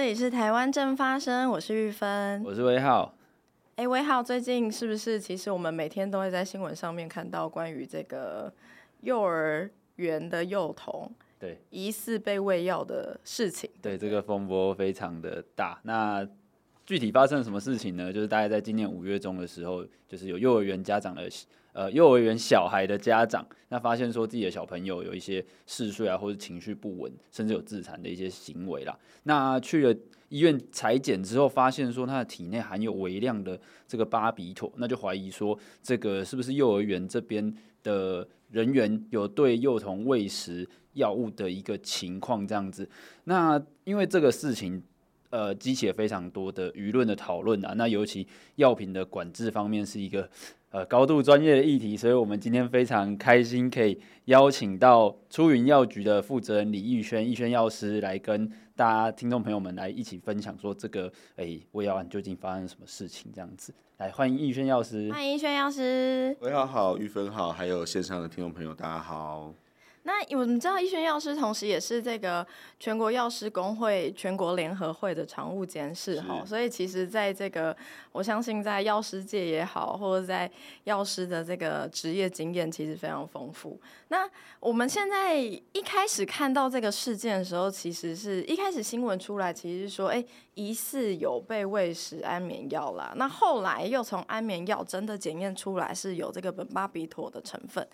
[0.00, 3.14] 这里是台湾正发生，我是玉芬，我是威浩。
[3.76, 8.50] 哎，威浩，最近是不是其实我们每天都会在新闻上面看到关于这个
[9.02, 13.68] 幼儿园的幼童对疑似被喂药的事情？
[13.82, 15.78] 对，对，这个风波非常的大。
[15.82, 16.26] 那
[16.86, 18.10] 具体发生了什么事情呢？
[18.10, 21.28] 就是大概在今年五月中的时候，就是有幼儿园家长的。
[21.72, 28.98] 呃，幼儿园小孩的家长，那发现说自己的小朋友有一些嗜睡啊，或者情绪不稳，甚至有自残的一些行为啦。
[29.22, 29.96] 那去了
[30.30, 37.54] 医院裁检之后，发现说他的体内含有微量的这个巴比妥，那就怀疑说这个是不是幼儿园这边
[37.84, 42.88] 的人员有对幼童喂食药物的一个情况这样子。
[43.24, 44.82] 那因为这个事情，
[45.30, 47.74] 呃，激起了非常多的舆论的讨论啊。
[47.76, 50.28] 那尤其药品的管制方面是一个。
[50.70, 63.32] 呃，高度专业的议题，所以我们今天非常开心可以邀请到出云药局的负责人李义轩、义轩药师来跟大家听众朋友们来一起分享，说这个诶胃药案究竟发生什么事情？
[63.34, 69.52] 这样子，来欢迎义轩药师，欢迎义轩药师，喂，好好，玉芬好，还有线上的听众朋友，大家好。
[70.02, 72.46] 那我们知道，医轩药师同时也是这个
[72.78, 77.76] 全国药师工会全国联合会的常务监事哈，所以其实在这个，
[78.12, 80.50] 我相信在药师界也好，或者在
[80.84, 83.78] 药师的这个职业经验，其实非常丰富。
[84.08, 84.28] 那
[84.58, 93.12] 我们现在一开始看到这个事件的时候，其实是一开始新闻出来，其实是说，哎，疑似有被喂食安眠药啦。
[93.16, 97.86] 那后来又从安眠药真的检验出来是有这个苯巴比妥的成分，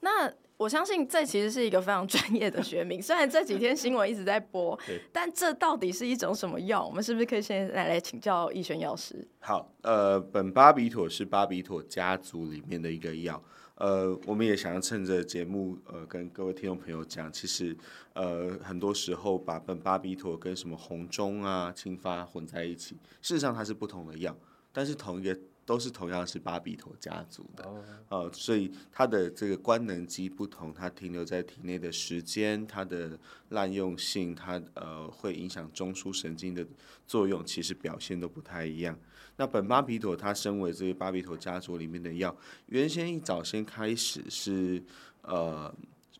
[0.00, 0.32] 那。
[0.62, 4.78] 我相信这其实是一个非常专业的学名，虽然这几天新闻一直在播，
[5.12, 6.86] 但这到底是一种什么药？
[6.86, 9.26] 我们是不是可以先来来请教医轩药师？
[9.40, 13.42] 好，呃，苯巴比妥是巴比妥家族里面的一个药，
[13.74, 17.76] 呃，我们也想要趁着节目，呃，跟各位听众朋友讲，其实，
[18.12, 24.36] 呃，很多时候把苯巴比妥跟什么红中啊、青发混在一起，事实上它是不同的药，
[24.72, 25.36] 但是同一个。
[25.64, 27.64] 都是同样是巴比妥家族的，
[28.08, 33.18] 呃，所以它的这个官能基不同，它停留在体内的时间，它的
[33.50, 36.66] 滥用性，它呃会影响中枢神经的
[37.06, 38.98] 作用，其实表现都不太一样。
[39.36, 42.36] 那本巴比妥它身为这个巴比妥家族里面的药，
[42.66, 44.82] 原先一早先开始是
[45.22, 45.72] 呃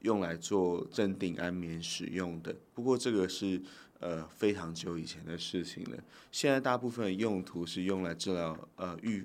[0.02, 3.60] 用来做镇定安眠使用的，不过这个是。
[4.02, 5.96] 呃，非常久以前的事情了。
[6.32, 9.24] 现在大部分用途是用来治疗呃预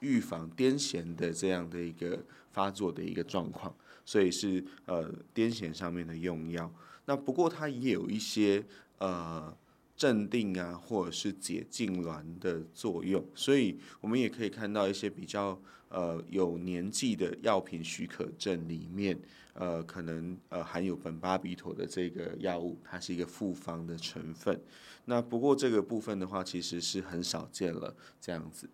[0.00, 2.22] 预防癫痫的这样的一个
[2.52, 3.74] 发作的一个状况，
[4.04, 6.70] 所以是呃癫痫上面的用药。
[7.06, 8.62] 那不过它也有一些
[8.98, 9.56] 呃
[9.96, 13.24] 镇定啊，或者是解痉挛的作用。
[13.34, 15.58] 所以我们也可以看到一些比较
[15.88, 19.18] 呃有年纪的药品许可证里面。
[19.58, 24.60] 呃，可能呃含有苯巴比妥的这个药物，它是一个复方的成分。
[25.06, 28.70] 那不过这个部分的话，其实是很少见了这样子。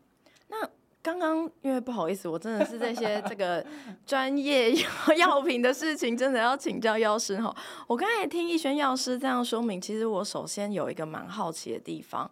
[0.48, 0.68] 那
[1.02, 3.64] 刚刚因为不好意思，我真的是这些这个
[4.04, 4.74] 专业
[5.16, 7.54] 药品的事情，真的要请教药师哈。
[7.86, 12.30] 我刚才听逸轩药师这样说明，其实我首先有一个蛮好奇的地方。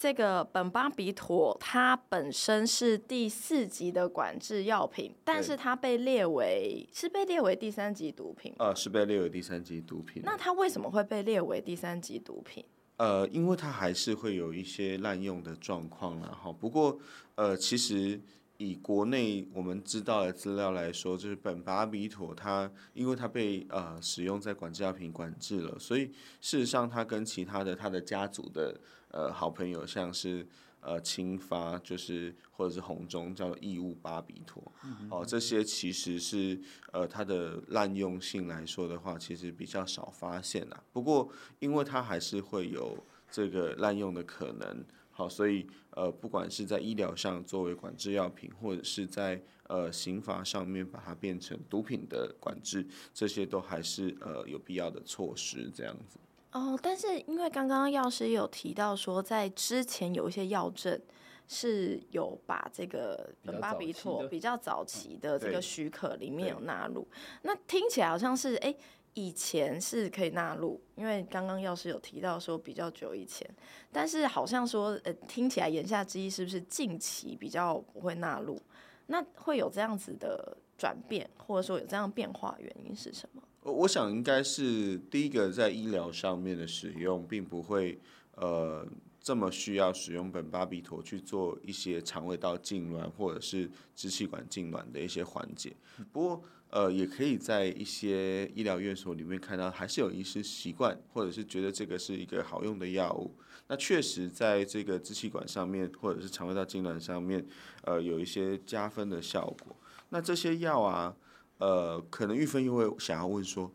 [0.00, 8.54] 这个苯巴比妥，它本身是第四级的管制药品，但是它被列为是被列为第三级毒品。
[8.58, 10.22] 呃，是被列为第三级毒品。
[10.24, 12.64] 那它为什么会被列为第三级毒品？
[12.96, 16.98] 呃，因为它还是会有一些滥用的状况，然后不过
[17.34, 18.18] 呃，其实
[18.56, 26.06] 以国内我们知道的资料来说，就是苯巴比妥它因为它被呃使用在管制药品管制了，所以
[26.40, 28.80] 事实上它跟其他的它的家族的。
[29.10, 30.46] 呃，好朋友像是
[30.80, 36.60] 呃清发，就是或者是红中叫异物巴比妥，嗯、哦，这些其实是
[36.92, 40.82] 呃它的滥用性来说的话，其实比较少发现啦。
[40.92, 42.96] 不过因为它还是会有
[43.30, 56.18] 这个滥用的可能，好，所以呃不管是在医疗上作为管制药品，或者是在呃刑罚上面把它变成毒品的管制，这些都还是呃有必要的措施这样子。
[56.52, 61.00] 哦，但是因为刚刚药师有提到说，在之前有一些药证
[61.46, 67.06] 是有把这个苯巴比妥比较早期的这个许可里面有纳入，
[67.42, 68.74] 那听起来好像是哎
[69.14, 73.48] 以前是可以纳入，因为刚刚药师有提到说比较久以前，
[73.92, 78.60] 但是好像说呃听起来言下之意是不是近期比较不会纳入？
[79.06, 83.42] 那会有这样子的转变，或者说有这样变化，原因是什么？
[83.62, 87.98] 我想应该是第一个在医疗上面的使用，并不会
[88.36, 88.86] 呃
[89.20, 95.74] 这么需要使用苯巴比妥去做一些肠胃道痉挛或者是支气管痉挛的一些缓解。
[96.10, 103.30] 不过，呃，也可以在一些医疗院所里面看到，还是有医师习惯或者是觉得这个是一个好用的药物。
[103.68, 107.46] 那确实在这个支气管上面或者是肠胃道痉挛上面，
[107.82, 109.76] 呃，有一些加分的效果。
[110.08, 111.14] 那这些药啊，
[111.60, 113.70] 呃，可能玉芬又会想要问说，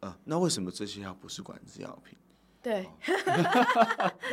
[0.00, 2.16] 呃，那为什么这些药不是管制药品？
[2.62, 2.86] 对，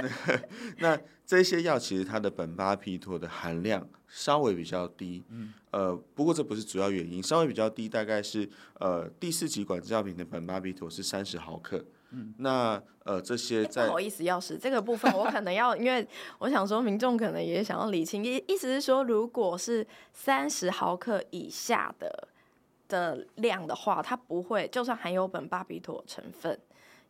[0.79, 8.49] 那这些药其实它的苯巴比妥的含量稍微比较低，嗯，呃，不过这不是主要原因，稍微比较低，大概是
[8.79, 16.05] 呃第四级管制药品的苯巴比妥是三十毫克，嗯，那呃这些在不好意思，药师这个部分我可能要， 因为
[16.39, 22.27] 我想说民众可能也想要理清，意意思是说，如果是三十毫克以下的
[22.87, 26.59] 的量的话，它不会，就算含有苯巴比妥成分。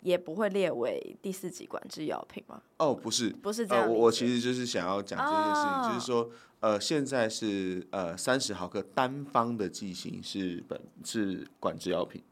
[0.01, 2.61] 也不会列为第四级管制药品吗？
[2.77, 3.83] 哦，不是，不是这样。
[3.83, 6.29] 呃，我我其实就是想要讲这件事情，哦、就是说，
[6.59, 12.23] 呃，现在是呃三十毫克单方的剂型是本是管制药品，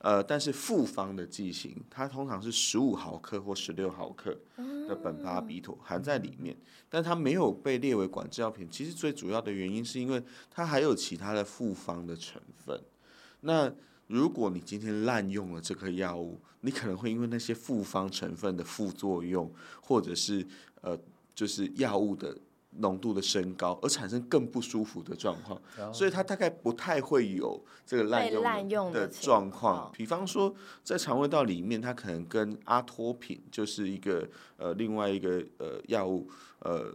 [0.00, 4.38] 呃，但是复方的剂型它通常是十五毫克或十六毫克
[4.86, 8.68] 的苯巴比妥含在里面，嗯、但它没有被列为管制药品。
[8.70, 12.78] 其实最主要的原因是因为它还有其他的复方的成分。
[13.44, 13.72] 那
[14.06, 20.46] 如果你今天滥用了这个药物，你可能会因为那些复方成分的副作用，或者是
[20.80, 20.98] 呃，
[21.34, 22.36] 就是药物的
[22.78, 25.60] 浓度的升高，而产生更不舒服的状况。
[25.78, 25.94] Oh.
[25.94, 29.92] 所以它大概不太会有这个滥用的状况。
[29.92, 36.28] 比方说，在肠胃道里面，它可能跟阿托品就是一个呃另外一个呃药物
[36.60, 36.94] 呃。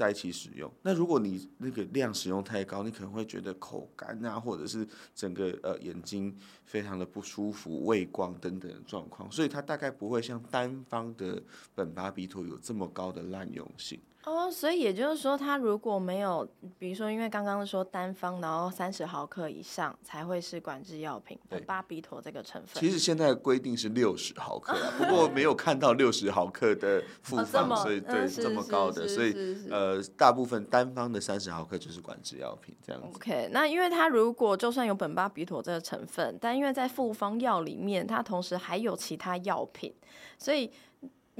[0.00, 6.34] 在一起使用，那如果你那个量使用太高，你可能会觉得口干啊，或者是整个呃眼睛
[6.70, 11.42] 非常的不舒服、畏光等等的状况，所以它大概不会像单方的
[11.74, 14.00] 苯巴比妥有这么高的滥用性。
[14.24, 16.46] 哦，所以也就是说，它如果没有，
[16.78, 22.78] 比如说，因为刚刚说单方，然后三十毫克以上才会是管制药品，苯巴比妥这个成分。
[22.78, 29.34] 其实现在规定是六十毫克，不过 没有看到六十毫克的复方，所以对这么高的，所以
[29.70, 33.08] 呃，大部分单方的三十毫克就是管制药品这样子。
[33.16, 39.94] OK，那因为它如果就算有苯巴比妥这个成分，但因为在复方药里面，它同时还有其他药品，
[40.36, 40.70] 所以。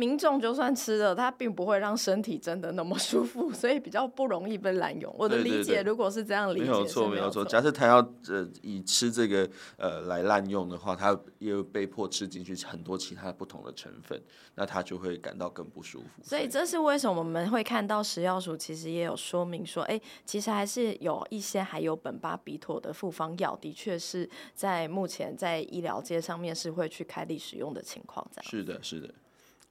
[0.00, 5.14] 民众就算吃了，它并不会让身体真的那么舒服， 所以比较不容易被滥用。
[5.18, 7.44] 我的理解，如果是这样理解，没有错，没有错。
[7.44, 7.98] 假设他要
[8.28, 14.18] 呃以吃这个呃来滥用的话，他又被迫吃进去很多其他不同的成分，
[14.54, 16.22] 那他就会感到更不舒服。
[16.22, 28.26] 所以这是为什么我们会看到食药署其实也有说明说，哎，其实还是有一些含有苯巴比妥的复方药，的确是在目前在医疗界上面是会去开立使用的情况。
[28.34, 29.12] 这样是的，是的。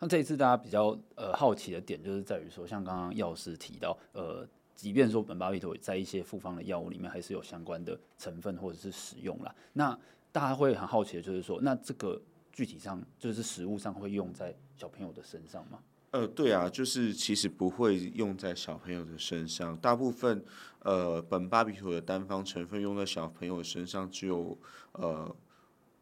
[0.01, 9.54] 那这一次大家比较呃好奇的点，就是在于说，像刚刚药师提到，呃，即便说苯巴比妥在一些复方的药物里面，还是有相关的成分或者是使用啦。
[9.74, 10.00] 那
[10.31, 12.22] 大家会很好奇的就是说，那这个
[12.54, 15.80] 具体上就是实物上会用在小朋友的身上吗？
[16.12, 20.42] 呃，对啊，就是其实不会用在小朋友的身上，大部分
[20.80, 24.57] 呃苯巴比妥的单方成分用在小朋友身上只有
[24.94, 25.36] 呃。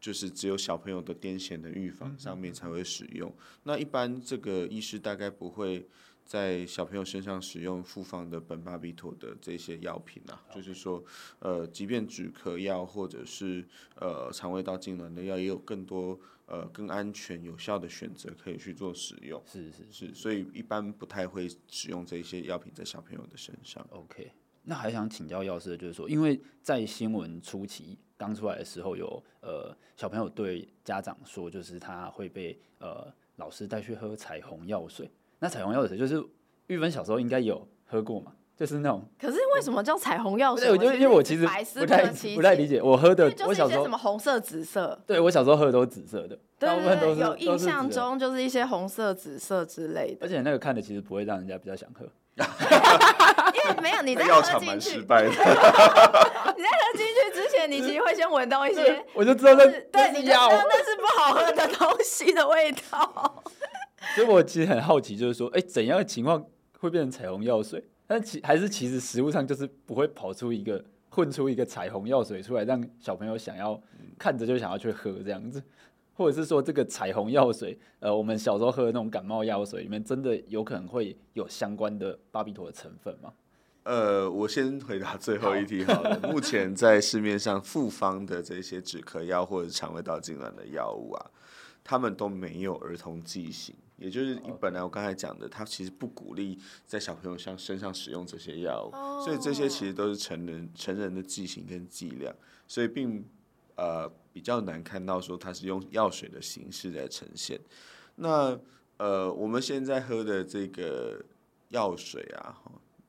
[0.00, 3.32] 就是只有小朋友的癫痫的预防上面才会使用。
[3.64, 5.88] 那一般这个医师大概不会
[6.24, 10.40] 在小朋友身上使用复方的苯巴比妥的这些药品啊。
[10.54, 11.02] 就是说，
[11.40, 19.42] 呃，即便止咳药或者是呃肠胃道痉挛的药，也有更多呃更安全有效的选择可以去做使用。
[19.46, 23.84] 是是是，所以一般不太会使用这些药品在小朋友的身上。
[23.90, 24.30] OK，
[24.64, 27.98] 那还想请教药师的就是说，因为在新闻初期。
[28.18, 33.06] 刚出来的时候有，呃小朋友对家长说，就是他会被呃
[33.36, 35.10] 老师带去喝彩虹药水。
[35.38, 36.22] 那彩虹药水就是
[36.66, 39.08] 玉芬小时候应该有喝过嘛，就是那种。
[39.20, 40.66] 可是为什么叫彩虹药水？
[40.66, 41.42] 对，我就因为我其实
[41.78, 45.00] 不太不太理解，我喝的我小时候什么红色、紫色。
[45.06, 50.26] 对，我小时候喝的都是紫色的，大部分都是有印象中就是一些红色、紫色之类的。
[50.26, 52.04] 而且那个看的其实不会让人家比较想喝。
[52.38, 52.44] 因
[53.68, 55.32] 为没有你在 喝进去，你在喝
[56.96, 57.27] 进去
[57.58, 63.42] 之前，你其实会先闻到一些，我就知道那对，你就知道那是不好喝的东西的味道。
[64.14, 66.44] 所以，我其实很好奇，就是说，哎，怎样的情况
[66.78, 67.82] 会变成彩虹药水？
[68.06, 73.80] 但其还是其实食物上就是不会跑出一个混出一个彩虹药水出来，让小朋友想要
[74.18, 75.62] 看着就想要去喝这样子。
[76.14, 83.32] 或者是说，这个彩虹药水，呃，我们小时候喝的那种感冒药水里面，真的有可能会有相关的巴比妥的成分吗？
[83.88, 86.20] 呃，我先回答最后一题好了。
[86.20, 91.30] 好 目前在市面上复方的这些止咳药或者肠胃道痉挛的药物啊，
[91.82, 93.74] 他们都没有儿童剂型。
[93.96, 102.32] 也就是本来我刚才讲的，他其实不鼓励在小朋友上身上使用这些药物，所以这些其实都是成人成人的剂型跟剂量，
[102.66, 103.24] 所以并
[103.76, 107.58] 呃比较难看到说它是用药水的形式来呈现。
[108.16, 108.60] 那
[108.98, 111.24] 呃我们现在喝的这个
[111.70, 112.54] 药水啊，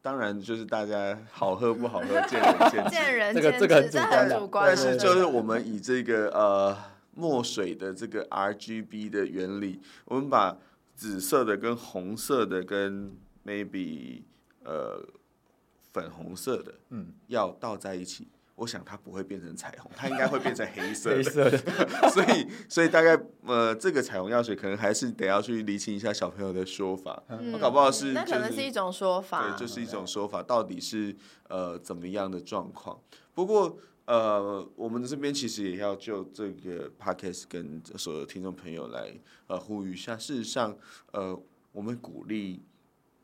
[0.01, 6.77] 当然就是大家好喝不好喝见仁见智， 见仁见智，这个这个很主观，但是就是我们以这个呃
[7.15, 10.57] 墨水的这个 RGB 的原理，我们把
[10.95, 13.11] 紫色的跟红色的跟
[13.45, 14.21] maybe
[14.63, 15.03] 呃
[15.91, 17.13] 粉红色的嗯。
[17.27, 18.27] 要倒在一起。
[18.59, 21.15] 我想它不会变成彩虹，它应该会变成黑色的。
[21.17, 21.57] 黑色的
[22.09, 27.23] 所以，所以大概呃，这个彩虹药水可能还是得要去厘清一下小朋友的说法。
[27.29, 29.49] 嗯、搞不好是、就是，那可能是一种说法。
[29.49, 31.15] 对，就是一种说法，到底是
[31.47, 32.99] 呃怎么样的状况？
[33.33, 39.13] 不过呃，我们这边其实也要就这个 podcast 跟所有听众朋友来
[39.47, 40.17] 呃呼吁一下。
[40.17, 40.75] 事实上，
[41.11, 41.39] 呃，
[41.71, 42.63] 我们鼓励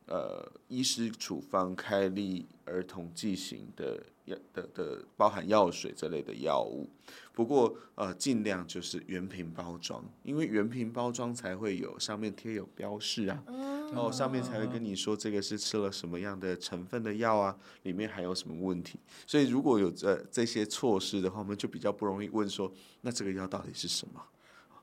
[0.07, 4.01] 呃医师处方开立儿童剂型的。
[4.25, 6.89] 药的的包含药水这类的药物，
[7.31, 18.97] 不过呃尽量就是原瓶包装，因为原瓶包装才会有上面贴有标示啊，然后上面才会跟你说这个是吃了什么样的成分的药啊，里面还有什么问题，
[19.27, 24.19] 所以如果有这这些措施的话，我们就比较不容易问说，那这个药到底是什么？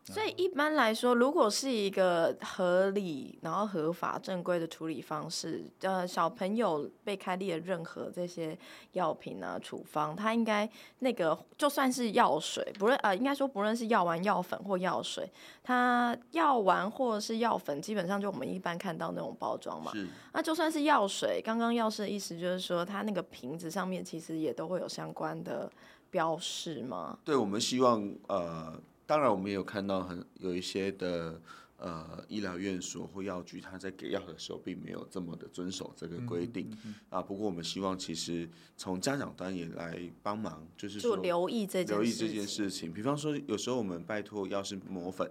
[0.05, 8.59] 所以一般来说，如果是一个合理、然后合法、正规的处理方式，呃，小朋友被开立的任何这些
[8.95, 10.69] 药品啊、处方，它应该
[10.99, 15.31] 那个就算是药水，不论呃，应该说不论是药丸、药粉或药水，
[15.63, 19.93] 它药丸或者是药粉，基本上就我们一般看到那种包装嘛。
[19.93, 20.09] 是。
[20.33, 25.71] 那就算是药水，刚刚药师的意思就是说，它那个瓶子上面其实也都会有相关的
[26.11, 27.17] 标示吗？
[27.25, 28.75] 对，我们希望呃。
[29.07, 31.41] 当然，我们也有看到很有一些的
[31.77, 37.21] 呃医疗院所或药局，他在给药的时候并没有这么的遵守这个规定、嗯嗯嗯、啊。
[37.21, 42.93] 不过我们希望其实从家长端也来帮忙，就是说留意这件留意这件事情。
[42.93, 45.31] 比方说，有时候我们拜托药师磨粉，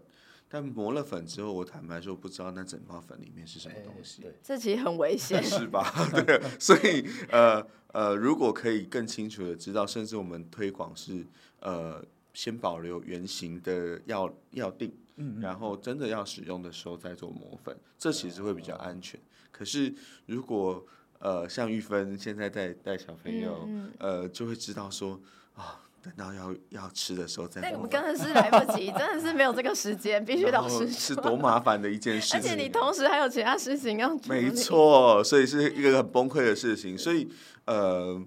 [0.50, 5.92] 但磨了粉之后，我坦白说不知道那整包粉里面是什么东西，欸、这其实很危险， 是吧？
[6.28, 11.26] 对，所以呃呃，如果可以更清楚的知道，甚至我们推广是
[11.62, 12.04] 呃。
[12.34, 19.20] 先保留原型的药药定，嗯嗯，然后真的要使用的时候再做磨粉，这其实会比较安全。
[19.20, 19.94] 哦、可是
[20.26, 20.86] 如果
[21.20, 25.20] 呃像玉芬现在在带小朋友，嗯嗯，呃就会知道说
[25.56, 27.72] 啊，等到要要吃的时候再磨粉。
[27.72, 32.40] 那我们真的是来不及，真的是没有这个时间，必须 老师，是多麻烦的一件事情。
[32.40, 34.34] 而且你同时还有其他事情要做。
[34.34, 36.98] 没错，所以是一个很崩溃的事情。
[36.98, 37.30] 所以
[37.66, 38.24] 呃。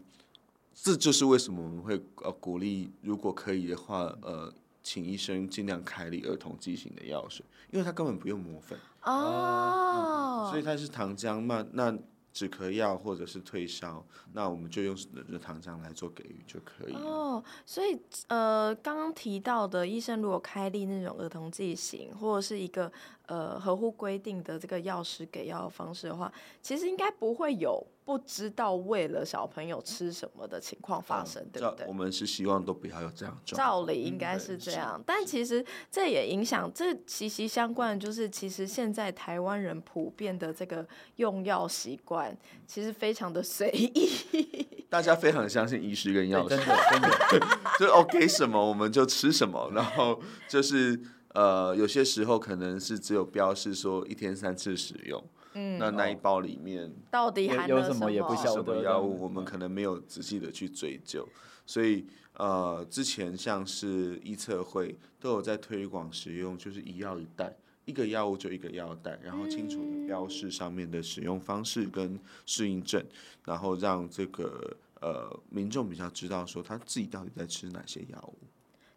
[0.85, 11.97] 这就是为什么我们会呃鼓励，如果可以的话，呃，请医生尽量开立儿童剂型的药水，因为他根本不用磨粉哦、嗯，所以它是糖浆嘛，那。
[12.35, 14.97] 止咳药或者是退烧，那我们就用
[15.29, 16.93] 热糖浆来做给予就可以。
[16.95, 22.91] 哦，所以呃，刚刚提到的医生如果开立那种儿童剂型，或者是一个
[23.27, 31.87] 呃合乎规定的这个药师给药的方式的话，其实应该不会有不知道为了小朋友吃什么的情况发生，嗯、对不对？
[31.87, 33.39] 我们是希望都不要有这样。
[33.45, 42.37] 照理应该是这样，嗯、但其实这也影响，这息息相关的就是，其实现在台湾人普遍的这个用药习惯。
[42.67, 46.67] 其实非常的随意， 大家非常相信医师跟药师，真
[47.01, 47.47] 的真 的，
[47.79, 50.99] 就哦给什么我们就吃什么，然后就是
[51.35, 55.23] 呃有些时候可能是只有标示说一天三次使用，
[55.53, 61.29] 嗯，那那一包里面到底含有什么也不晓得药物，我们可能没有仔细的去追究，
[61.67, 62.07] 所以
[62.39, 67.55] 呃之前像是医测会都有在推广使用，就是一药一袋。
[67.87, 73.05] 一个药物就一个药袋，然后清楚的标示上面的使用方式跟适应症，
[73.45, 78.39] 然后让这个呃民众比较知道说他自己到底在吃哪些药物。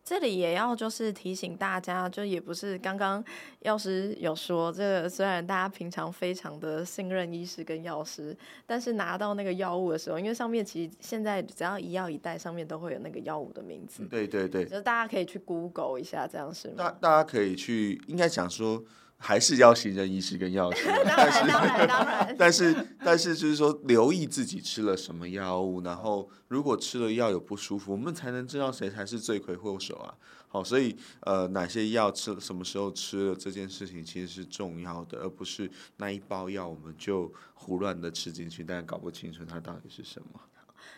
[0.07, 3.21] 这里也要就是提醒大家，就也不是刚刚
[3.59, 8.33] 药师有说，这个虽然大家平常非常的信任医师跟药师，
[8.65, 14.05] 但是拿到那个药物的时候，因为上面其实现在只要一药一袋上面都会有那个药物的名字。
[14.05, 16.75] 对对对，就大家可以去 Google 一下，这样是吗？
[16.77, 18.81] 大大家可以去，应该讲说。
[19.17, 22.36] 还是要行人医师跟药师，当然当然当然。
[22.38, 30.13] 但是但是就是说，留意自己吃了什么药物，然后如果吃了药有不舒服，我们才能知道谁才是罪魁祸首啊。
[30.50, 40.39] 好，所以呃，哪些药吃了，什么时候吃了这件事情其实是重要的，而不是那一包药我们就胡乱的吃进去，但搞不清楚它到底是什么。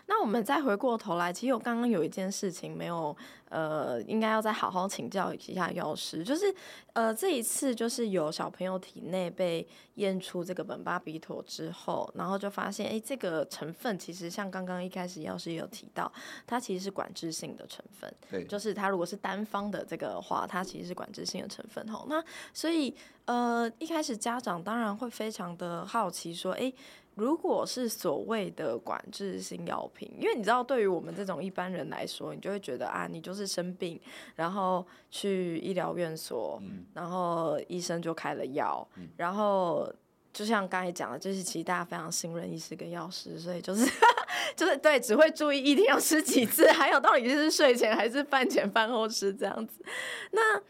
[0.10, 3.16] 那我们再回过头来，其实我刚刚有一件事情没有，
[3.50, 6.52] 呃，应该要再好好请教一下药师，就是，
[6.94, 16.12] 呃，这一次就是有小朋友体内被验出这个苯巴比妥之后，然后就发现，哎，这个成分其实像刚刚一开始药师也有提到，
[16.48, 22.08] 它其实是管制性的成分，对，就是它如果是单方的这个话，它其实是管制性的成分吼。
[22.10, 22.20] 那
[22.52, 22.92] 所以，
[23.26, 26.74] 呃，一开始家长当然会非常的好奇说，哎。
[27.20, 34.00] 如果是所谓的管制性药品，因为你知道，对于我们这种一般人来说，你就会觉得啊，你就是生病，
[34.36, 39.92] 然后去医疗院所，嗯、然后医生就开了药，嗯、然后
[40.32, 43.86] 就像刚才讲的，就是其实大家非常信任医师跟药师，所以就是
[44.56, 49.84] 就是对，只会注意一天要吃几次，还有到底是睡前还是饭前饭后吃这样子。
[50.32, 50.64] 那嗯，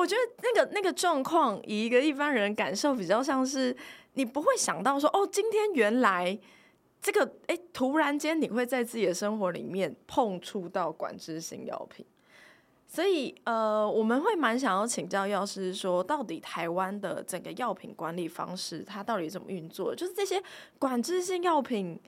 [0.00, 3.76] 我觉得那个那个状况，以一个一般人感受比较像是。
[4.14, 6.36] 你不会想到说哦，今天原来
[7.00, 12.04] 这个哎，突然间你会在自己的生活里面碰触到管制性药品，
[12.88, 19.94] 所以呃，我们会蛮想要请教药师说，到底台湾的整个药品管理方式它到底怎么运作？
[19.94, 20.42] 就是这些
[20.80, 21.98] 管制性药品，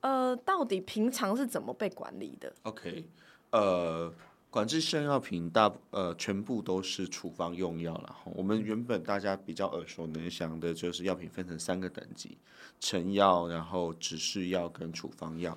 [0.00, 3.04] 呃，到底平常是怎么被管理的？OK，
[3.50, 4.14] 呃。
[4.50, 8.16] 管制性药品大呃全部都是处方用药了。
[8.24, 12.38] 我们原本大家比较耳熟能详的就是药品分成三个等级：
[12.80, 15.56] 成药、然后指示药跟处方药。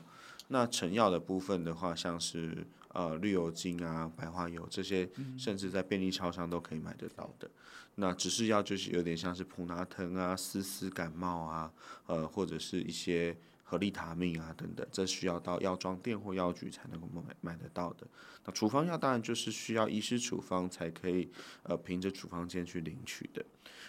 [0.50, 7.50] 那成药的部分的话，像是呃绿油精啊、白花油这些，甚至在便利超商都可以买得到的。
[7.96, 11.72] 那指示药就是有点像是普拿疼啊、丝丝感冒啊，
[12.08, 13.38] 呃或者是一些。
[13.72, 18.06] 和利他命啊等等，这需要到药妆店或药局才能够买买得到的。
[18.44, 21.32] 那处方药当然就是需要医师处方才可以，
[21.64, 23.42] 呃，凭着处方间去领取的。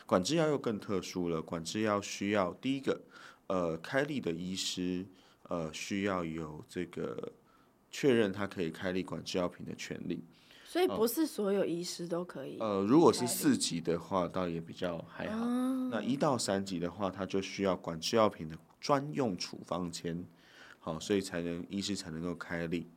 [0.06, 3.00] 管制药又更特殊了，管制药需要第一个，
[3.48, 5.04] 呃，开立的医师，
[5.48, 7.32] 呃，需要有这个
[7.90, 10.24] 确认他可以开立管制药品的权利。
[10.64, 12.56] 所以不是所有医师都可以。
[12.60, 15.44] 呃，如果是四级的话，倒也比较还好。
[15.44, 18.56] 嗯、那一到三级的话，他就需要管制药品的。
[18.82, 20.26] 专用处方签，
[20.80, 22.88] 好，所以才能医师才能够开立。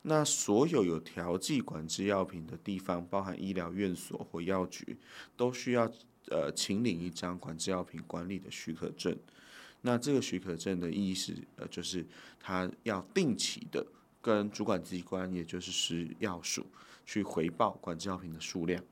[0.00, 4.96] 那所有有调剂管制药品的地方，包含医疗院所或药局，
[5.36, 5.84] 都需要
[6.30, 9.14] 呃请领一张管制药品管理的许可证。
[9.82, 12.06] 那这个许可证的意思，呃，就是
[12.40, 13.86] 他要定期的
[14.22, 16.64] 跟主管机关，也就是食药署
[17.04, 18.82] 去回报管制药品的数量。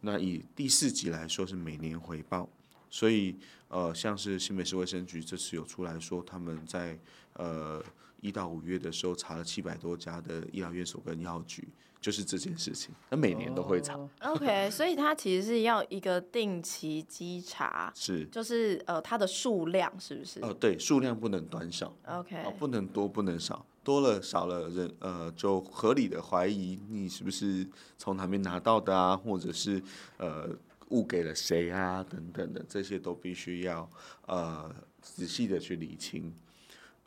[0.00, 2.48] 那以第四级来说，是每年回报。
[2.88, 3.36] 所以，
[3.68, 6.98] 呃，像是新北市卫生局这次有出来说，他们在
[7.34, 7.82] 呃
[8.20, 11.66] 一到五月的时候查了七百多家的医疗院所跟药局，
[12.00, 12.94] 就是这件事情。
[13.10, 13.94] 那每年都会查。
[13.94, 20.40] Oh, OK，所以它其实是要一个定期稽查，是，就是呃它的数量是不是？
[20.40, 21.94] 哦、呃，对，数量不能短少。
[22.06, 27.66] OK，、呃、不能多不能少，多了少了人呃就合理的怀疑你是不是
[27.98, 29.82] 从哪边拿到的啊，或者是
[30.18, 30.48] 呃。
[30.90, 32.04] 误给了谁啊？
[32.04, 33.90] 等等的，这些都必须要
[34.26, 36.32] 呃仔细的去理清。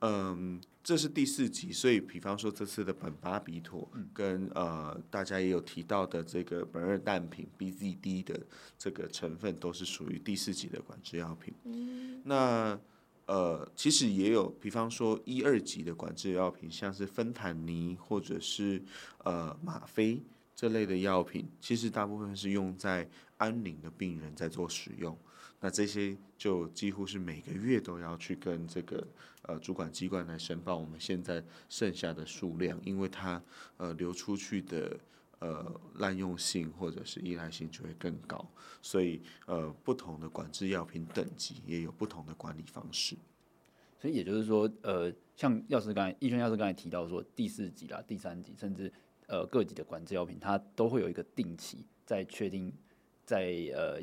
[0.01, 8.39] 嗯，这是第四级，所以比方说这次的苯巴比妥跟呃大家也有提到的这个苯二氮平 BZD 的
[8.77, 11.53] 这个成分，都是属于第四级的管制药品。
[11.65, 12.79] 嗯、那
[13.25, 18.81] 呃其实也有，比方说一二级的管制药品，像是芬坦尼或者是
[19.25, 20.21] 呃吗啡。
[20.59, 25.17] 这类的药品其实大部分是用在安宁的病人在做使用，
[25.61, 29.07] 那这些就几乎是每个月都要去跟这个
[29.43, 33.41] 呃主管机关来申报我们现在剩下的数量，因为它
[33.77, 34.99] 呃流出去的
[35.39, 38.45] 呃滥用性或者是依赖性就会更高，
[38.81, 43.15] 所以呃不同的管制药品等级也有不同的管理方式。
[43.97, 48.91] 所以也就是说，呃，像药师刚才奕瑄药师刚才提到说第四级啦、第三级，甚至。
[49.29, 52.73] 呃，各级的管制药品，它都会有一个定期在确定
[53.23, 54.01] 在呃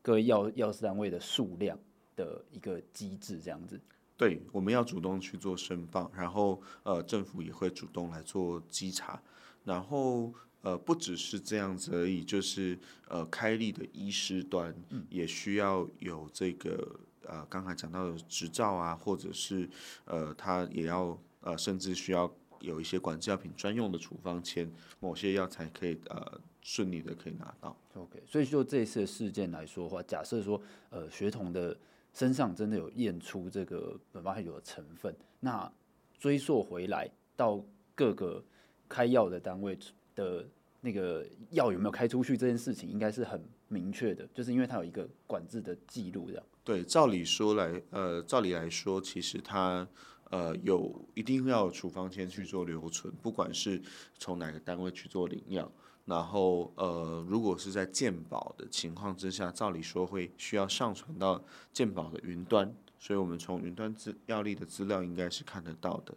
[0.00, 1.78] 各位药药师单位的数量
[2.16, 3.78] 的一个机制，这样子。
[4.16, 9.22] 对，我们要主动去做申报，然后呃政府也会主动来做稽查，
[9.62, 10.32] 然后
[10.62, 14.74] 呃不只是这样子而已，就是呃开立的医师端
[15.10, 19.68] 也需要有这个呃刚才讲到的执照啊，或者是
[20.06, 22.34] 呃他也要呃甚至需要。
[22.62, 24.70] 有一些管制药品专用的处方签，
[25.00, 27.76] 某些药材可以呃顺利的可以拿到。
[27.94, 31.76] OK，所以就这一次的事件来说的话，假设说呃学童的
[32.14, 35.70] 身上真的有验出这个苯巴比妥的成分，那
[36.18, 37.62] 追溯回来到
[37.94, 38.42] 各个
[38.88, 39.78] 开药的单位
[40.14, 40.46] 的
[40.80, 46.44] 那个药有没有开出去这件事情，应该是很明确的，就是因为它有一个管制的记录这样。
[46.64, 49.86] 对，照理说来，呃，照理来说，其实它。
[50.32, 53.78] 呃，有一定要有处方签去做留存，不管是
[54.18, 55.70] 从哪个单位去做领养，
[56.06, 66.14] 然后呃，如果是在鉴保的情况之下，照理说会需要上传到鉴保的云端，所以我们从云端资药历的资料应该是看得到的。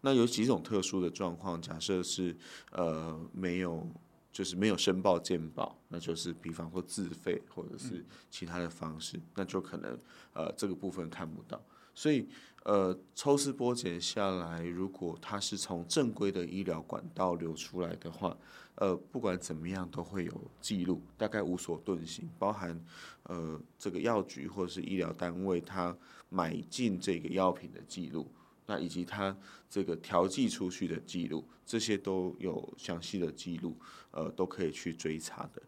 [0.00, 2.36] 那有几种特殊的状况，假设是
[2.70, 3.84] 呃没有，
[4.30, 9.98] 就是没有申报鉴保，那就是比方说自费或者是其他的方式，那就可能
[10.34, 11.60] 呃这个部分看不到，
[11.96, 12.28] 所以。
[12.66, 18.36] 呃，抽丝剥茧下来，如果它是从正规的医疗管道流出来的话，
[18.74, 22.84] 呃，不管怎么样都会有记录，大概无所遁形，包含
[23.22, 25.96] 呃这个药局或者是医疗单位他
[26.28, 28.28] 买进这个药品的记录，
[28.66, 29.36] 那以及他
[29.70, 33.76] 这个调剂出去的记录，这些都有详细的记录，
[34.10, 35.62] 呃，都可以去追查的。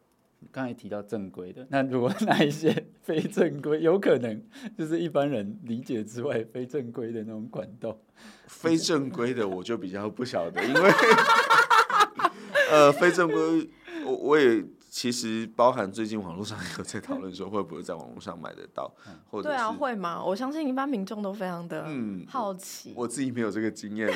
[0.50, 4.42] 刚才提到正规的，那如果那一些 非正规，有可能
[4.76, 7.98] 就是一般人理解之外非正规的那种管道。
[8.46, 10.90] 非正规的我就比较不晓得，因为
[12.70, 13.68] 呃，非正规，
[14.04, 14.64] 我我也
[14.98, 18.92] 其实包含最近网络上也有在讨论说会不会在网络上买得到，
[19.30, 20.20] 或者对啊，会吗？
[20.20, 22.92] 我相信一般民众都非常的嗯好奇。
[22.96, 24.12] 我自己没有这个经验。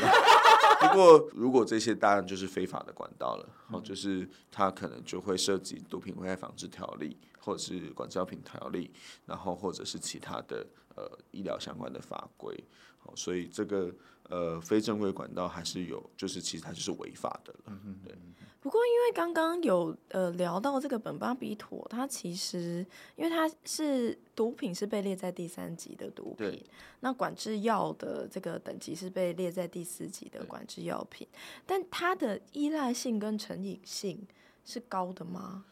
[0.81, 8.91] 不过，如果这些当然就是非法的管道了，哦，就是它可能就会涉及毒品危害防治条例，或者是管制药品条例，
[9.25, 10.67] 然后或者是其他的
[10.97, 12.53] 呃医疗相关的法规，
[12.99, 13.95] 好，所以这个
[14.29, 17.73] 呃非正规管道还是有，就是其实它就是违法的了，
[18.05, 18.19] 对。
[18.63, 26.65] 不过，因为刚刚有呃聊到这个苯巴比妥，它其实因为它是毒品，是被列在第三级的毒品。
[27.01, 31.27] 那管制药的这个等级是被列在第四级的管制药品，
[31.67, 34.25] 但它的依赖性跟成瘾性
[34.65, 35.65] 是高的吗？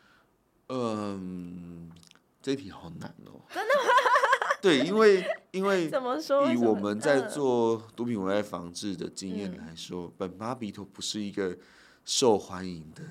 [0.69, 1.93] 嗯，
[2.43, 3.39] 这题好难哦。
[3.55, 3.83] 真的吗？
[4.61, 6.53] 对，因为因为 怎么说？
[6.53, 11.57] 以我们在做毒品危害防治的经验来说，苯巴比妥不是一个。
[12.05, 13.03] 受欢迎的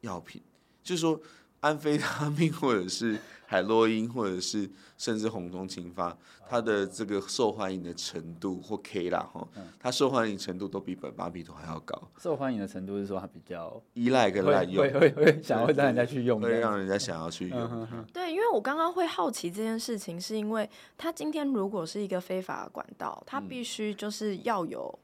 [0.00, 0.42] 药品，
[0.82, 1.20] 就是说
[1.60, 6.16] 安非他命或者是海洛因，或者是甚至红中青发，
[6.48, 9.46] 它的这个受欢迎的程度或 K 啦哈，
[9.80, 12.00] 它受欢迎程度都比苯巴比妥还要高。
[12.18, 17.58] 受欢迎的程度是说它比较依赖跟滥用，会会会想要让人家去用，会让人家想要去用。
[17.58, 24.96] 嗯、哼哼对，因为我刚刚会好奇这件事情，是因为它今天如果是一个非法的管道，它必须就是要有。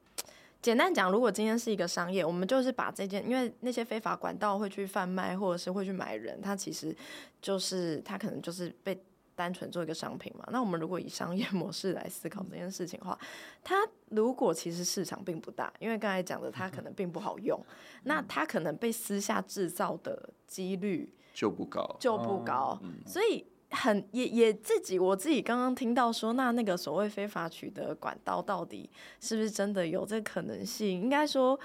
[0.65, 6.97] 简单讲，如果今天是一个商业，我们就是把这件，因为那些非法管道会去贩卖，或者是会去买人，它其实
[7.43, 8.99] 就是它可能就是被
[9.35, 10.49] 单纯做一个商品嘛。
[10.51, 13.19] 那我们如果以商业 模式来思考这件事情的话，
[13.63, 17.61] 它如果其实市场并不大，因为刚才讲的它可能并不好用，
[18.05, 23.45] 那它可能被私下制造的几率就不高，就不高，所以。
[23.75, 28.89] 很也也自己我自己刚刚听到说，那那个所谓非法取得管道到底
[29.21, 30.89] 是不是真的有这个可能性？
[30.89, 31.59] 应该说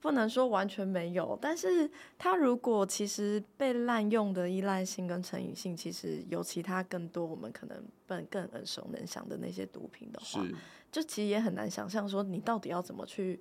[0.00, 1.88] 不能说完全没有，但是
[2.18, 10.44] 它如果其实被滥用的依赖性跟成瘾性，其实有其他更多我们可能更更耳熟能详的那些毒品的话，
[10.90, 13.40] 就其实也很难想象说你到底要怎么去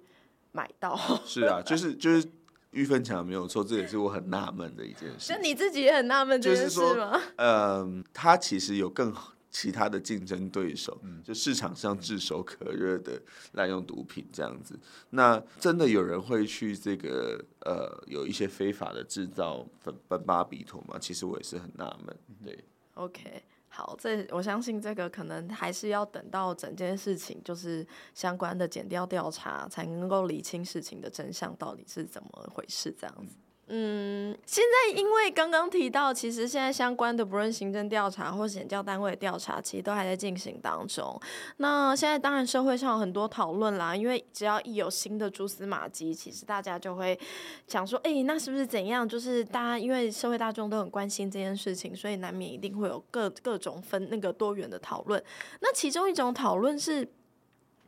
[0.51, 0.95] 买到。
[1.25, 2.29] 是啊，就是就是。
[2.73, 5.33] 玉芬讲的没有错，这也是我很纳闷的一件事。
[5.33, 6.81] 就你自己也很纳闷这件事吗？
[6.81, 9.13] 就是说，嗯，他其实有更
[9.51, 14.79] 其他的竞争对手，就市场上炙手可热的滥用毒品这样子。
[15.11, 20.97] 那真的有人会去这个呃有一些非法的制造苯苯巴比妥吗？
[20.99, 22.17] 其实我也是很纳闷。
[22.43, 22.63] 对
[22.95, 23.43] ，OK。
[23.75, 27.83] 好，这我相信这个可能还是要等到整件事情就是
[28.13, 33.35] 相关的减调调查，才能够理清事情的真相到底是怎么回事，这样子。
[33.75, 41.19] 嗯现在因为刚刚提到，其实现在相关的不论行政调查或检调单位调查，其实都还在进行当中。
[41.57, 47.19] 那现在当然社会上有很多讨论啦，因为只要一有新的蛛丝马迹，其实大家就会
[47.67, 49.09] 想说，哎、那是不是怎样？
[49.09, 55.23] 就是大家因为社会大众都很关心这件事情，所以难免一定会有各各种分那个多元的讨论。
[55.61, 57.11] 那其中一种讨论是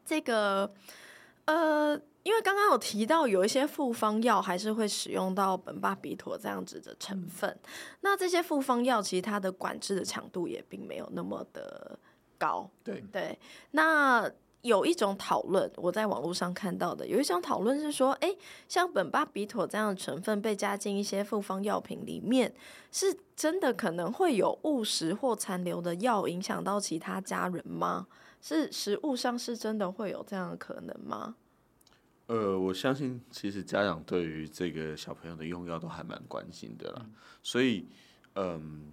[0.03, 0.73] 这个，
[1.45, 2.01] 呃。
[2.25, 7.55] 因为刚刚有提到有一些复方药还是会使用到苯巴比妥这样子的成分，
[8.01, 11.97] 那这些复方药其实它的管制的强度也并没有那么的
[12.39, 12.67] 高。
[12.83, 13.37] 对对，
[13.71, 14.27] 那
[14.63, 18.35] 有一种讨论，我在网络上看到的，有一种讨论是说，哎，
[18.67, 22.51] 像苯巴比妥这样的成分被加进一些复方药品里面，
[22.91, 28.07] 是真的可能会有误食或残留的药影响到其他家人吗？
[28.41, 31.35] 是食物上是真的会有这样的可能吗？
[32.27, 37.05] 呃，我相信其实家长对于这个小朋友的用药都还蛮关心的啦，
[37.43, 37.87] 所以，
[38.33, 38.91] 嗯，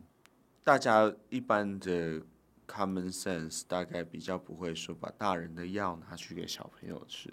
[0.62, 2.20] 大家一般的
[2.68, 7.30] common sense，大概比较不会说把大人的药拿去给小朋友吃。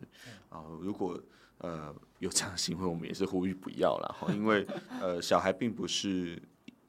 [0.49, 1.21] 啊、呃，如果
[1.57, 4.65] 呃有这样的行为，我们也是呼吁不要了，因为
[5.01, 6.41] 呃小孩并不是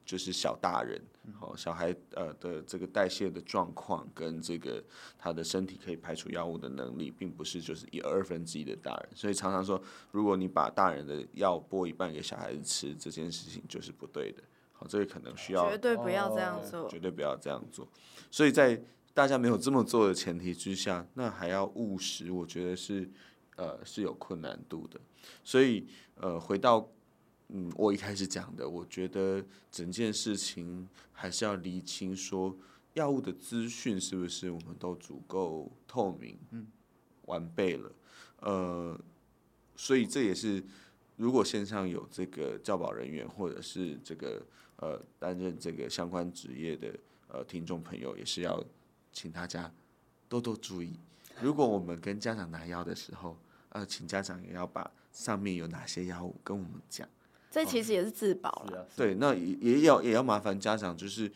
[0.04, 1.00] 就是小大人。
[1.38, 4.82] 好，小孩呃的这个代谢的状况跟这个
[5.18, 9.80] 他的身体可以排除药物的能力，并不是就是一二分之一的大人，所以常常说，
[10.10, 14.42] 如果你把大人的药拨一半给小孩子吃，这件事情就是不对的。
[14.72, 17.86] 好，这个可能需要绝对不要这样做，绝对不要这样做。
[18.30, 23.08] 所以在大家没有这么做的前提之下，那还要务实，我觉得是
[23.56, 24.98] 呃是有困难度的。
[25.44, 26.90] 所以呃回到。
[27.52, 32.56] 嗯，我一开始讲的，我觉得整件事情还是要厘清，说
[32.94, 36.66] 药物的资讯是不是我们都足够透明、嗯、
[37.26, 37.92] 完备了。
[38.40, 38.98] 呃，
[39.74, 40.62] 所以这也是，
[41.16, 46.96] 如果线上有这个教保人员或者是这个呃担任这个相关职业的
[47.28, 48.64] 呃听众朋友，也是要
[49.12, 49.72] 请大家
[50.28, 50.96] 多多注意。
[51.40, 53.36] 如果我们跟家长拿药的时候，
[53.70, 57.08] 呃，请家长也要把上面有哪些药物跟我们讲。
[57.50, 58.82] 这其实也是自保了。
[58.82, 61.30] 哦，对，那也也要也要麻烦家长，就是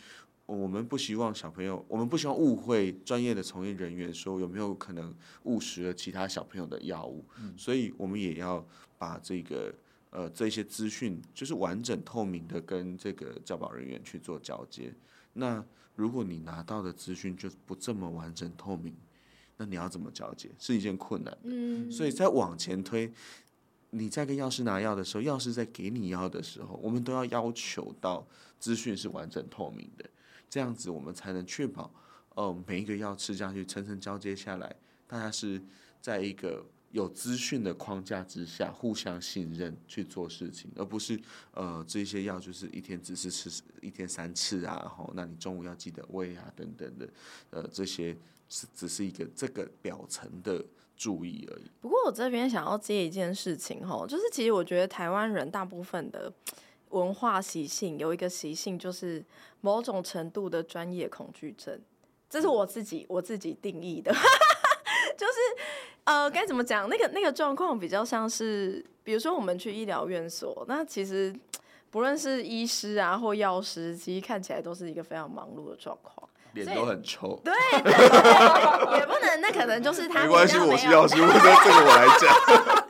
[0.47, 8.65] 我们不希望小朋友，我们不希望误会专业的从业人员说有没有可能误食了其他小朋友的药物，嗯，所以我们也要
[8.97, 9.75] 把这个
[10.11, 14.95] 呃这些资讯就是完整透明的跟这个教保人员去做交接。
[15.33, 15.65] 那
[15.97, 18.95] 如果你拿到的资讯就不这么完整透明，
[19.57, 21.37] 那你要怎么交接是一件困难。
[21.43, 23.13] 嗯，所以再往前推。
[23.97, 28.27] 你在跟药师拿药的时候，药师在给你药的时候，我们都要要求到
[28.59, 30.05] 资讯是完整透明的，
[30.51, 31.89] 这样子我们才能确保，
[32.35, 34.75] 呃，每一个药吃下去，层层交接下来，
[35.07, 35.63] 大家是
[36.01, 41.21] 在一个有资讯的框架之下，互相信任去做事情，而不是
[41.53, 47.09] 呃这些药就是一天只是吃一天三次啊，然后那你中午要记得喂啊等等的，
[47.51, 48.17] 呃这些
[48.49, 50.65] 是只是一个这个表层的。
[50.97, 51.71] 注意而已。
[51.81, 56.33] 不过我这边想要接一件事情哈，就是其实我觉得台湾人大部分的
[56.91, 59.25] 文化习性有一个习性，就是
[59.61, 61.81] 某种程度的专业恐惧症，
[62.31, 64.13] 这是我自己我自己定义的，
[65.19, 65.33] 就是
[66.05, 66.89] 呃该怎么讲？
[66.89, 71.35] 那个那个状况比较像是，比如说我们去医疗院所，那其实
[71.91, 76.29] 不论是医师啊或药师，其实看起来都是一个非常忙碌的状况。
[76.55, 82.81] 脸都很臭，对，对，对，也不能，那可能就是他没关系，我是药师，我说这个我来讲，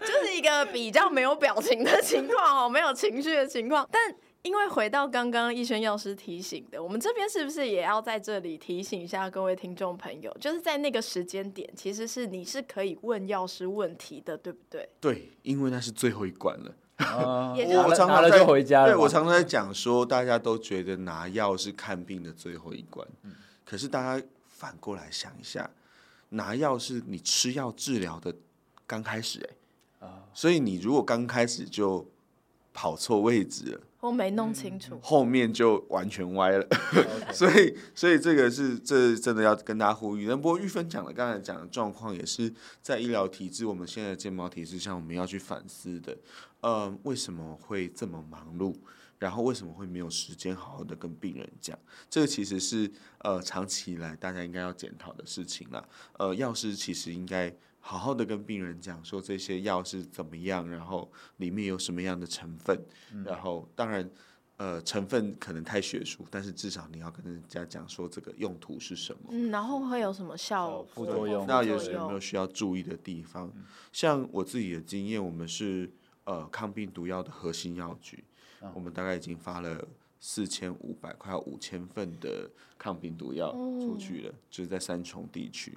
[0.06, 3.86] 就是一个比较没有表情的情况哦，没有情绪的情况。
[3.90, 14.88] 但因为回到刚刚逸轩药师提醒的，我们这边是不是也要在这里提醒一下各位听众朋友，就是在那个时间点，其实是你是可以问药师问题的，对不对？
[14.98, 16.72] 对，因为那是最后一关了。
[17.00, 17.54] 啊、
[17.86, 18.44] 我常常在
[18.86, 23.32] 对我常常在讲说，大家都觉得拿药是看病的最后一关，嗯、
[23.64, 25.68] 可是大家反过来想一下，
[26.30, 28.34] 拿药是你吃药治疗的
[28.86, 29.40] 刚开始
[30.00, 32.06] 哎，啊、所以你如果刚开始就
[32.72, 33.80] 跑错位置了。
[34.00, 36.66] 我没弄清楚，后面就完全歪了，
[37.32, 40.26] 所以所以这个是这真的要跟大家呼吁。
[40.26, 46.16] 那不过玉芬讲的刚才讲的状况，也是在医疗体制，我们现在的健保体制上，我们要去反思的。
[46.62, 48.74] 呃，为什么会这么忙碌？
[49.18, 51.78] 然后为什么会没有时间好好的跟病人讲？
[52.08, 55.86] 这个其实是呃长期以来大家应该要检讨的事情啦。
[56.16, 57.54] 呃，药师其实应该。
[57.82, 62.78] 好好的跟病人讲说这些药是怎么样，然后里面有什么样的成分，
[63.12, 64.08] 嗯、然后当然，
[64.58, 73.50] 呃，成分可能太学术，但是至少你要跟人家讲说这个用途是什么，嗯，然后会有什么效副作用，那有什么需要注意的地方？
[73.56, 75.90] 嗯、像我自己的经验，我们是
[76.24, 78.22] 呃抗病毒药的核心药局，
[78.60, 79.82] 嗯、我们大概已经发了
[80.20, 85.76] 四千五百快五千份的抗病毒药出去了，嗯、就是在三重地区。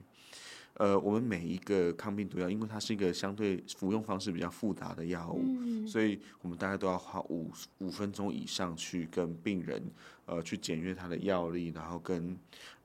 [0.76, 9.84] 呃，我们每一个抗病毒药，因为它是一个相对服用方式比较复杂的药物，嗯、所以我们大概都要花五五分钟以上去跟病人
[10.26, 12.36] 呃去检阅他的药力，然后跟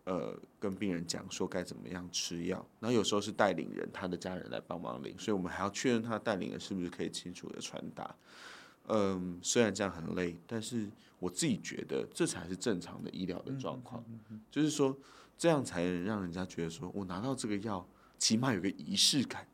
[0.04, 2.62] 呃跟病人讲说该怎么样吃药。
[2.78, 8.14] 然后有时候是带领人他的家人来帮忙领，所以我们还要确认他带领人是不是可以清楚的传达。
[8.88, 10.86] 嗯、呃，虽然这样很累，但是
[11.18, 14.94] 我自己觉得这才是正常的医疗的状况，嗯嗯嗯、就是说。
[15.38, 17.86] 这样才能让人家觉得说，我拿到这个药，
[18.18, 19.46] 起码有个仪式感。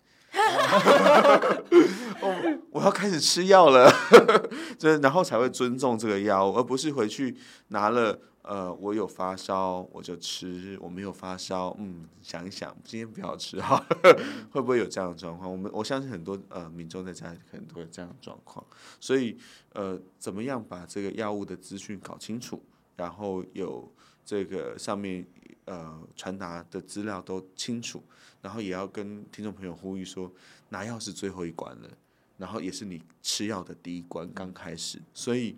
[2.21, 3.89] 我 我要开始吃药了，
[4.79, 7.37] 这 然后才会尊重这个药，而不是回去
[7.69, 8.19] 拿了。
[8.43, 13.83] 呃，我有发烧我就吃，我没有发烧，嗯，想一想，今天不要吃哈，
[14.53, 15.51] 会不会有这样的状况？
[15.51, 18.63] 我们我相信很多呃民众在家里可能都有这样的状况，
[19.01, 19.39] 所以
[19.73, 22.63] 呃，怎么样把这个药物的资讯搞清楚，
[22.97, 23.91] 然后有。
[24.25, 25.27] 这个上面
[25.67, 28.03] 呃传达的资料都清楚，
[28.41, 30.33] 然后也要跟听众朋友呼吁说，
[30.71, 31.91] 拿药是最后一关了，
[32.39, 35.57] 然后也是你吃药的第一关刚开始，所以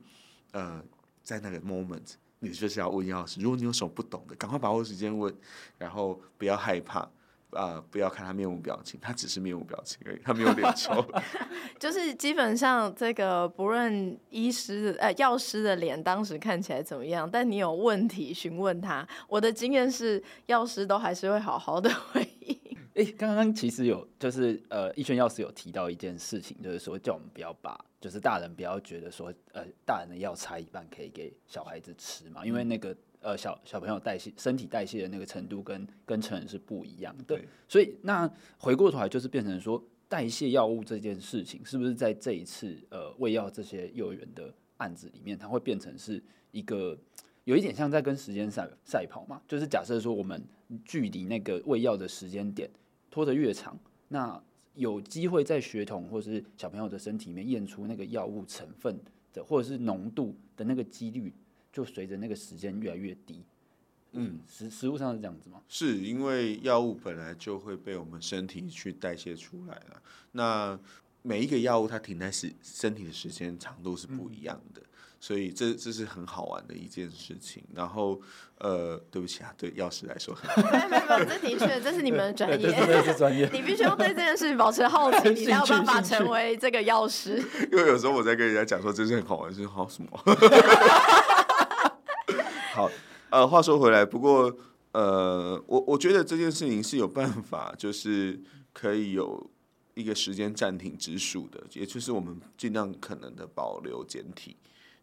[0.52, 0.84] 呃
[1.22, 5.34] 在那个 moment 你就是要问药师，如果你有什么不懂的，赶快把握时间问，
[5.78, 7.08] 然后不要害怕。
[7.56, 7.80] 啊、呃！
[7.90, 11.04] 不要看他面无表情，他只是面无表情而已，他没有脸抽。
[11.80, 22.56] 就是基本上这个不论医师的呃药师的脸当时看起来怎么样，但你有问题询问他，我的经验是药师都还是会好好的 回应。
[22.94, 32.96] 哎、欸，刚刚其实有就是呃，一轩药师有提到一件事情，就是说叫我们不要把就是大人不要觉得说呃大人的药拆一半可以给小孩子吃嘛，因为那个。
[33.20, 46.96] 呃，小小朋友代谢身体代谢的那个程度跟跟成人是不一样的，对，所以那回过头来就是变成说代谢药物这件事情，是不是在这一次呃喂药这些幼儿园的案子里面，它会变成是一个
[47.44, 49.42] 有一点像在跟时间赛赛跑嘛？
[49.48, 50.40] 就是假设说我们
[50.84, 52.70] 距离那个喂药的时间点
[53.10, 53.76] 拖得越长，
[54.08, 54.40] 那
[54.74, 58.96] 有机会在血统或是小朋友的身体里面验出那个药物成分
[59.32, 61.32] 的或者是浓度的那个几率。
[61.76, 63.44] 就随着那个时间越来越低，
[64.12, 65.60] 嗯，实实物上是这样子吗？
[65.68, 70.02] 是因为药物本来就会被我们身体去代谢出来了。
[70.32, 70.78] 那
[71.20, 74.88] 每一个药物它停在时身体的时间长度是不一样的，嗯、
[75.20, 77.62] 所以这这是很好玩的一件事情。
[77.74, 78.18] 然后
[78.56, 83.46] 呃，对不起啊，对药师来说 没有没有，这的确这是你们的专业，这是专业。
[83.52, 87.36] 你必须要对这件事情保持好奇， 你才有办法成为这个药师。
[87.70, 90.08] 因为有时候我在跟人家讲说这是很好玩，是好什么？
[92.76, 92.90] 好，
[93.30, 94.54] 呃，话说回来，不过，
[94.92, 98.38] 呃，我我觉得这件事情是有办法，就是
[98.74, 99.50] 可以有
[99.94, 104.54] 一个时间暂停之数的，也就是我们尽量可能的保留简体，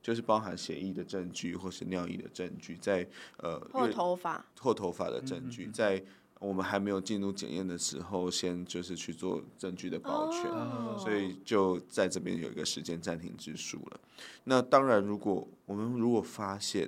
[0.03, 4.45] 就是包含协议的证据或是尿液的证据，在呃或头发。
[4.61, 6.03] 或头发的证据，在
[6.39, 13.99] 我们还没有进入检验的时候，先就是去做证据的保全，哦、所以就在这边有一个时间暂停之数了。
[14.43, 16.87] 那当然，如果我们如果发现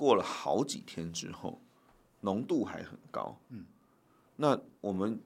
[0.00, 1.60] 过了好几天之后，
[2.20, 3.66] 浓度还很高，嗯，
[4.34, 5.20] 那我们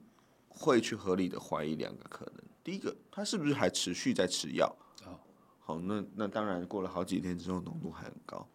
[0.49, 2.43] 会去合理的怀疑两个可能。
[2.61, 4.67] 第一个，他是不是还持续在吃药？
[5.05, 5.15] 哦，
[5.61, 8.45] 好，那那当然过了好几天之后，浓度还很高。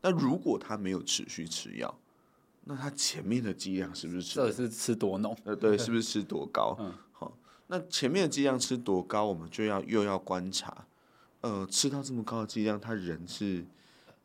[0.00, 1.96] 那如果他没有持续吃药，
[2.64, 4.34] 那他前面的剂量是不是吃？
[4.34, 5.38] 这是吃多浓？
[5.44, 6.74] 呃，对，是不是吃多高？
[6.82, 7.38] 嗯，好，
[7.68, 10.88] 那前面的剂量吃多高，我们就要又要观察。
[11.42, 13.64] 呃，吃到这么高的剂量，他人是？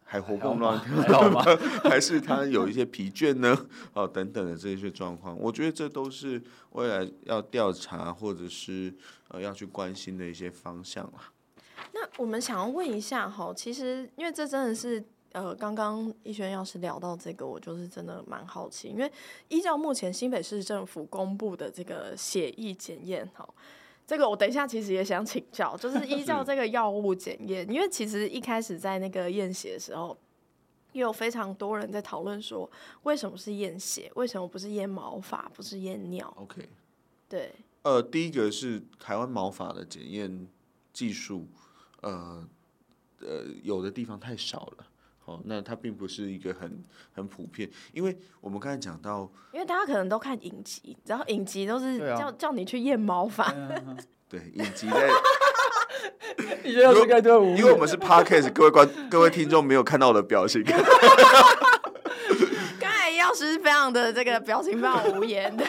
[0.03, 1.43] 还活蹦乱跳吗？
[1.83, 3.57] 还是他有一些疲倦呢？
[3.93, 8.93] 哦，等等的这些状况，我觉得这都是未来要调查或者是
[9.29, 11.31] 呃要去关心的一些方向啦。
[11.93, 19.11] 那我们想要问一下哈，其实因为这真的是呃，刚刚一轩要是聊到这个，我就是真的蛮好奇，因为
[19.49, 23.47] 依照目前新北市政府公布的这个血液检验哈。
[24.05, 30.17] 这个我等一下其实也想请教，就是依照这个药物检验，因为其实一开始在那个验血的时候，
[30.91, 32.69] 也有非常多人在讨论说，
[33.03, 34.11] 为什么是验血？
[34.15, 35.49] 为什么不是验毛发？
[35.53, 36.67] 不是验尿？OK，
[37.29, 40.47] 对，呃，第一个是台湾毛发的检验
[40.91, 41.47] 技术，
[42.01, 42.47] 呃
[43.21, 44.87] 呃，有的地方太少了。
[45.25, 46.83] 哦，那它并不是一个很
[47.13, 53.53] 很普遍，因为我们刚才讲到，因为大家可能都看影集，然后影集都是叫、啊、叫你去验毛发，
[54.27, 55.09] 对，影集在
[56.63, 60.61] 你觉得应该都因为我们是 podcast，各位观各位听众没有看到我的表情，
[62.79, 65.63] 刚才药师非常的这个表情非常无言的，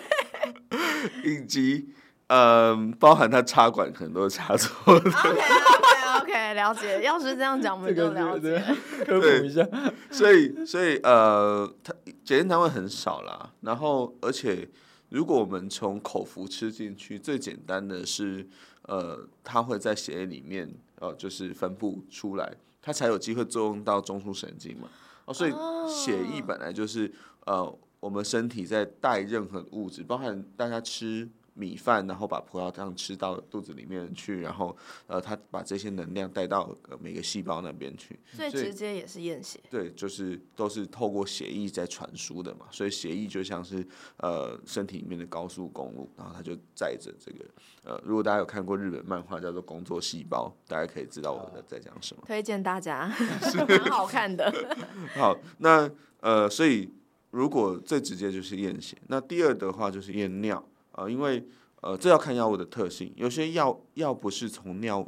[1.25, 1.91] 影集，
[2.27, 5.11] 嗯，包含他插管可能都是插错的。
[5.11, 5.94] Okay, okay.
[6.25, 7.01] OK，了解。
[7.05, 8.59] 要是这样讲，我们就了解。
[9.05, 9.67] 科普一下。
[10.11, 11.93] 所以，所以呃，它
[12.25, 13.53] 检验单位很少啦。
[13.61, 14.67] 然后，而且
[15.11, 18.49] 如果我们从口服吃进去，最简单的是，
[18.83, 24.89] 呃，它会在血液里面，呃，就是分布出来，它才有机会作用到中枢神经嘛。
[25.27, 25.53] 哦，所以
[25.87, 27.13] 血液本来就是
[27.45, 31.29] 呃，我们身体在带任何物质，包含大家吃。
[31.55, 38.19] 米饭，然后把葡萄糖吃到肚子里面去，然后呃，他把这些能量带到每个细胞那边去。
[38.37, 39.61] 最直接也是验血。
[39.71, 43.87] 对，就是都是透过血液在传输的嘛，所以血液就像是
[44.17, 47.45] 呃身体里面的高速公路，然后它就载着这个
[47.85, 52.23] 呃，如果大家有看过日本漫画叫做《工作细胞》，大家可以知道我在讲什么。
[52.27, 54.53] 推荐大家，是 蛮好看的。
[55.15, 55.89] 好，那
[56.21, 56.91] 呃，所以
[57.31, 60.61] 如果最直接就是验血，那第二的话就是验尿。
[60.97, 61.47] 呃，因为
[61.81, 65.07] 呃，这要看药物的特性，有些药药不是从尿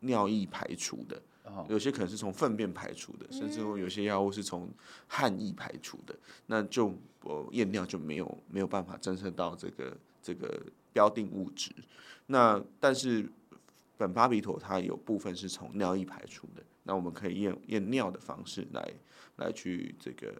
[0.00, 1.20] 尿液排出的，
[1.68, 4.68] 有些可能是从粪便排出的，甚至有些药物是从
[5.06, 6.14] 汗液排出的，
[6.46, 10.60] 那就呃验尿就没有没有办法侦测到这个这个
[10.92, 11.72] 标定物质。
[12.26, 13.26] 那但是
[13.98, 18.92] 苯巴比妥它有部分是从尿液排出的，那我们可以验验尿的方式来
[19.36, 20.34] 来去这个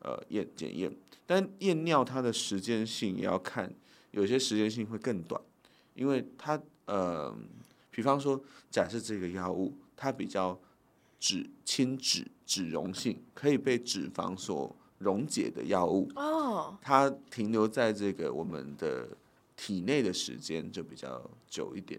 [0.00, 0.90] 呃验检验，
[1.26, 3.70] 但验尿它的时间性也要看，
[4.16, 5.40] 有些时间性会更短，
[5.94, 7.32] 因为它呃。
[7.88, 8.38] 比方说，
[8.70, 10.60] 假设这个药物它比较
[11.18, 19.08] 脂轻脂脂溶性，可以被脂肪所溶解的药物，哦，它停留在这个我们的
[19.56, 21.98] 体内的时间就比较久一点。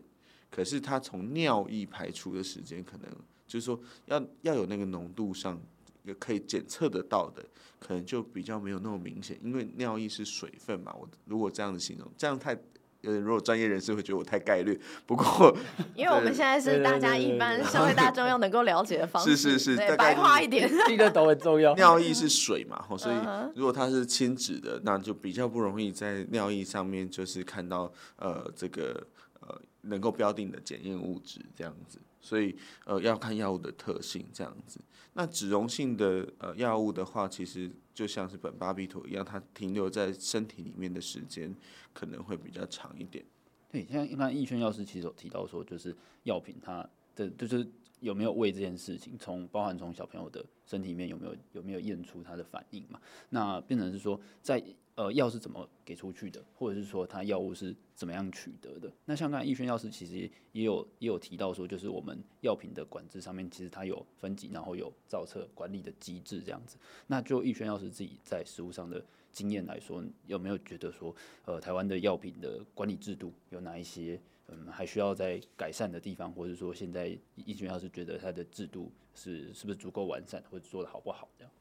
[0.52, 3.10] 可是它从尿液排出的时间，可能
[3.48, 5.60] 就是说要要有那个浓度上
[6.08, 7.44] 也可以检测得到的，
[7.80, 10.96] 可能就比较没有那么明显，因为尿液是水分嘛。
[11.00, 12.58] 我如果这样子形容，这样太。
[13.00, 15.56] 如果专业人士会觉得我太概率，不过
[15.96, 21.74] 因为我们现在是大家一般社会大众要能够了解的方式，是是是，白话一点，这个都很重要。
[21.76, 23.16] 尿液是水嘛，所以
[23.56, 29.02] 如果它是亲脂的，那就比较不容易在尿液上面就是看到呃这个
[29.40, 32.56] 呃能够标定的检验物质这样子，所以
[32.86, 34.82] 呃要看药物的特性这样子。
[35.14, 37.72] 那脂溶性的呃药物的话，其实。
[37.98, 41.52] 就像是苯巴比妥一样，它停留在身体里面的时间
[41.96, 43.26] 可能会比较长一点。
[43.72, 47.68] 对，像一般逸轩药师其实有提到说，就是药品它的就是
[48.00, 53.02] 有没有胃这件事情，从包含从小朋友的身体里面有没有有没有验出它的反应嘛？
[53.30, 54.64] 那变成是说在。
[54.98, 58.92] 呃，药是怎么给出去的，或者是说它药物是怎么样取得的？
[59.06, 66.78] 那像刚才逸轩药师其实也有也有提到说，就是我们药品的管制上面，其实它有分级，然后有造册管理的机制这样子。
[67.06, 81.54] 那就逸轩药师自己在实务上的经验来说，有没有觉得说，呃，台湾的药品的管理制度有哪一些嗯还需要再改善的地方，或者说现在逸轩药师觉得它的制度是是不是足够完善，或者做得好不好这样？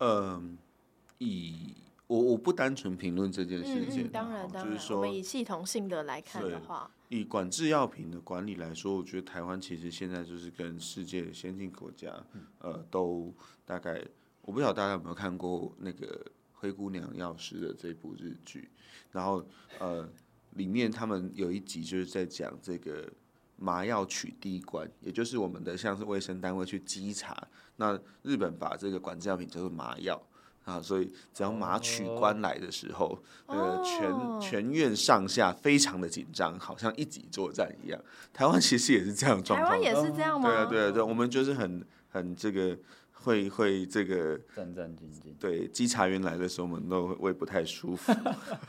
[0.00, 0.58] 嗯，
[1.16, 1.72] 以。
[2.08, 12.12] 我我不单纯评论这件事情，嗯嗯、当然当然，就是说，我们以系统性的来看的话，以管制药品的管理来说，我觉得台湾其实现在就是跟世界的先进国家，
[12.60, 13.32] 呃，都
[13.66, 14.02] 大概，
[14.40, 16.06] 我不晓得大家有没有看过那个
[16.54, 18.70] 《灰姑娘药师》的这部日剧，
[19.12, 19.44] 然后
[19.78, 20.08] 呃，
[20.54, 23.06] 里面他们有一集就是在讲这个
[23.56, 27.46] 麻药取缔关，也就是我们的像是卫生单位去稽查，
[27.76, 30.18] 那日本把这个管制药品叫做麻药。
[30.68, 37.98] 啊，所以只要马取关来的时候，呃，全全院上下非常的紧张，好像一级作战一样。
[38.34, 40.46] 台湾其实也是这样状况，台湾也是这样吗？
[40.46, 42.76] 对啊，对啊，对，我们就是很很这个
[43.12, 45.32] 会会这个战战兢兢。
[45.40, 48.12] 对，稽查员来的时候，我们都会不太舒服。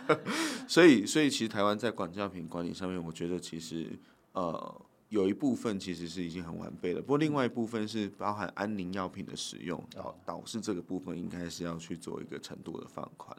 [0.69, 3.89] 所以，所以其实台湾在管教品管理上面，我觉得其实
[4.31, 4.81] 呃。
[5.09, 13.35] 有一部分其实是已经很完备了，不过另外一部分是包含安宁药品的使用，导导致这个部分应该是要去做一个程度的放宽。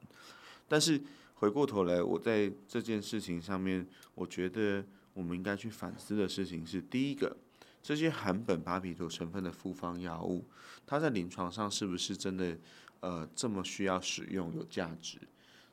[0.66, 1.01] 但是
[1.35, 7.37] 回过头来，我在这件事情上面，我觉得我们应该去反思的事情是：第一个，
[7.81, 10.45] 这些含苯巴比妥成分的复方药物，
[10.85, 12.59] 它在临床上是不是真的
[12.99, 15.18] 呃这么需要使用有价值？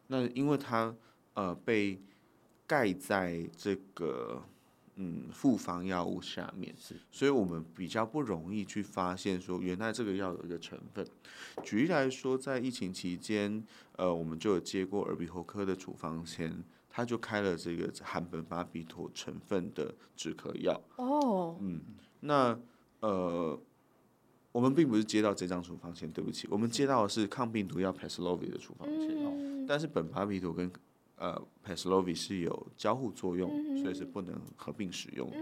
[0.05, 0.95] 那因为它
[1.33, 1.99] 呃被
[2.67, 4.43] 盖在这个。
[4.99, 11.05] 嗯，复方药物下面是，所以我们比较不容易去发现说，原来这个药有一个成分。
[11.63, 13.63] 举例来说，在疫情期间，
[13.95, 16.51] 呃，我们就有接过耳鼻喉科的处方签，
[16.89, 20.81] 他就开了这个含苯巴比妥成分的止咳药。
[20.95, 21.79] 哦，嗯，
[22.21, 22.59] 那
[23.01, 23.59] 呃，
[24.51, 29.09] 我们并不是接到这张处方签，对不起，我们接到的是抗病毒药 Paxlovid 的处方签。
[29.15, 30.71] 嗯，但是苯巴比妥跟
[31.17, 33.49] 呃，Paxlovid 是有交互作用，
[33.81, 35.37] 所以是不能合并使用的。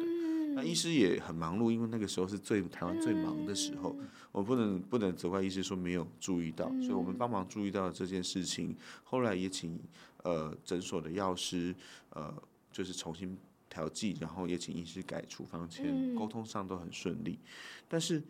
[0.55, 3.93] 那医师也很忙碌，因为那个时候是最台湾最忙的时候，
[4.31, 8.73] 我不能不能责怪医师说没有注意到，所以我们帮忙注意到了这件事情。
[9.03, 9.77] 后来也请
[10.23, 11.75] 呃诊所的药师
[12.11, 12.33] 呃
[12.71, 13.37] 就是重新
[13.69, 17.37] 调剂，然后也请医师改处方签，沟通上都很顺利。
[17.89, 18.23] 但是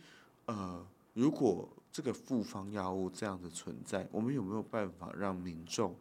[0.48, 0.84] 呃，
[1.14, 5.96] 如果这个复方药物这样的存在，我们有没有办法让民众？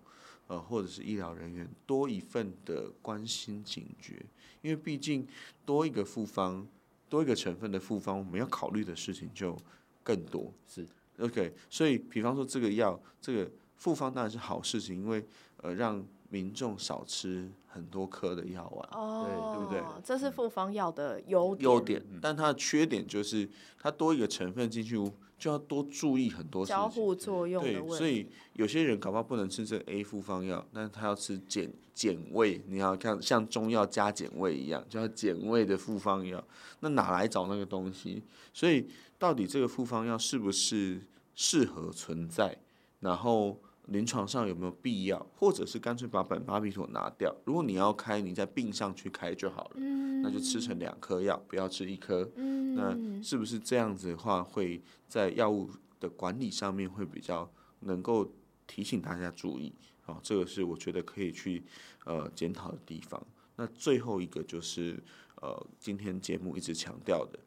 [0.46, 4.24] 呃，或者是医疗人员多一份的关心警觉，
[4.60, 5.26] 因为毕竟
[5.64, 6.66] 多一个复方，
[7.08, 9.56] 多一个成分的复方，我们要考虑的事情就
[10.02, 10.52] 更多。
[10.68, 10.86] 是
[11.18, 15.24] ，OK，所以比方说这个药，这个复方当然是好事情，因为
[15.58, 19.82] 呃让民众少吃很多颗的药丸，哦，对不对？
[20.04, 24.98] 这是复方药的优点，优点，但它的缺点就是它多一个成分进去，
[25.38, 36.42] 就要多注意很多事情，交互作用所以有些人搞不好不能吃这个 A 复方药，但是他要吃减减味，你要看像中药加减味一样，就要减味的复方药，
[36.80, 38.22] 那哪来找那个东西？
[38.52, 41.00] 所以到底这个复方药是不是
[41.34, 42.58] 适合存在？
[43.00, 43.58] 然后。
[43.86, 47.34] 临床上有没有必要，或者是干脆把苯巴比妥拿掉？
[47.44, 52.30] 如果你要开，你在病上去开就好了，嗯、那就吃成两颗药，不要吃一颗。
[52.36, 55.70] 嗯、那是不是这样子的话，会在药物
[56.00, 58.32] 的管理上面会比较能够
[58.66, 59.72] 提醒大家注意？
[60.06, 61.62] 哦，这个是我觉得可以去
[62.04, 63.22] 呃检讨的地方。
[63.56, 65.02] 那最后一个就是
[65.42, 67.38] 呃，今天节目一直强调的，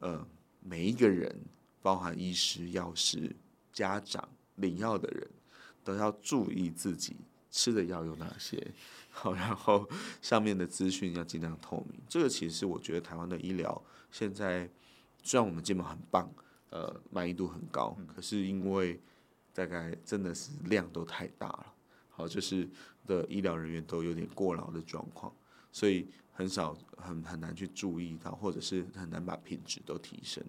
[0.00, 0.26] 呃，
[0.60, 1.34] 每一个人，
[1.80, 3.34] 包含医师、药师、
[3.72, 5.26] 家长、领药的人。
[5.90, 7.16] 都要注意自己
[7.50, 8.64] 吃的药有哪些，
[9.10, 9.88] 好，然后
[10.22, 12.00] 上面的资讯要尽量透明。
[12.08, 13.82] 这个其实我觉得台湾的医疗
[14.12, 14.70] 现在
[15.22, 16.32] 虽然我们基本很棒，
[16.70, 19.00] 呃，满意度很高，可是因为
[19.52, 21.74] 大概真的是量都太大了，
[22.08, 22.68] 好，就是
[23.06, 25.34] 的医疗人员都有点过劳的状况，
[25.72, 30.44] 所以很少很很难去注意到，或者是很难把品质都提升。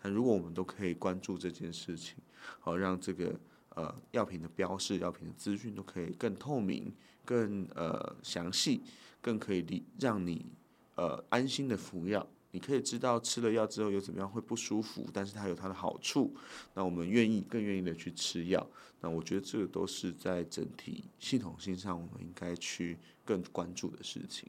[0.00, 2.16] 但如果我们都可以关注这件事情，
[2.60, 3.38] 好，让这个。
[3.76, 6.90] 呃，药品的标示、药品的资讯都可以更透明、
[7.26, 8.80] 更呃详细，
[9.20, 10.46] 更可以让你
[10.94, 12.26] 呃安心的服药。
[12.52, 16.34] 你可以知道吃了药之后有怎么样会不舒服，但是它有它的好处。
[16.72, 18.66] 那我们愿意更愿意的去吃药。
[18.98, 22.96] 那我觉得这个都是在整体系统性上，我们应该去
[23.26, 24.48] 更关注的事情。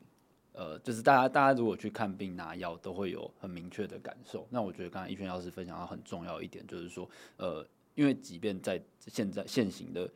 [0.53, 4.47] 呃，就是大家大家如果去看病拿药，都会有很明确的感受。
[4.49, 7.67] 那我觉得刚才逸轩药师分享到很重要一点，就是说呃。
[7.97, 10.07] 因为即便在现在现行的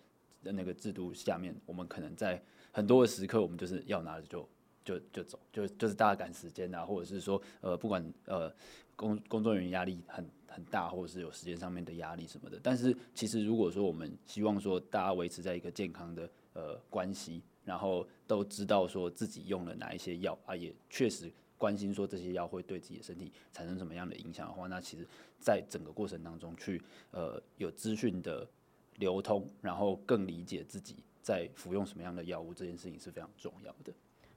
[0.43, 2.39] 那个制度下面，我们可能在
[2.71, 4.49] 很多的时刻，我们就是要拿着就
[4.85, 8.53] 就就走，就就是大家赶时间啊，或者是说呃不管呃
[8.95, 12.59] 工工作人员压力很很大，或者是有时间上面的压力什么的。
[12.61, 21.31] 但是其实如果说我们希望说大家维持在一个健康的呃关系，然后都知道说自己用了哪一些药啊，也确实。
[21.61, 25.07] 关心说这些药会对自己的身体产生什么样的影响的话，那其实，
[25.39, 26.81] 在整个过程当中去
[27.11, 28.49] 呃有资讯的
[28.95, 33.93] 流通，然后更理解自己在服用什么样的药物，这件事情是非常重要的。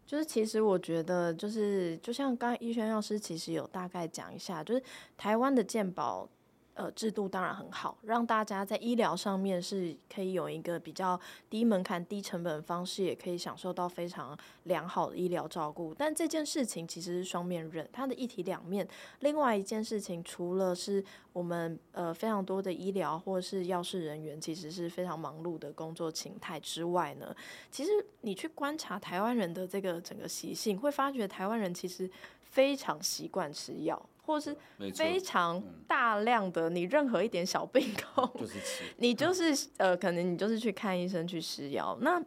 [0.07, 4.83] 就是其实我觉得，就是就像刚刚逸轩药师其实有大概讲一下，就是
[5.17, 6.29] 台湾的健保。
[6.75, 11.19] 呃，制度当然很好，让大家在医疗上面是可以有一个比较
[11.49, 15.95] 低门槛、低成本的方式，也可以享受到非常良好的医疗照顾。
[15.95, 18.87] 但这件事情其实是双面刃，它的一体两面。
[19.21, 27.33] 另外一件事情，除了是我们呃非常多的医疗或是药事人员，其实是非常忙碌的工作形态之外呢，
[27.71, 27.91] 其实
[28.23, 32.11] 你去观察台湾人的这个整个习性，会发觉台湾人其实
[32.43, 34.05] 非常习惯吃药。
[34.25, 34.57] 或是
[34.95, 41.97] 非常大量的，你任何一点小病痛，就是吃，你就是呃，可能你就是去看医生去吃药。
[42.01, 42.23] 那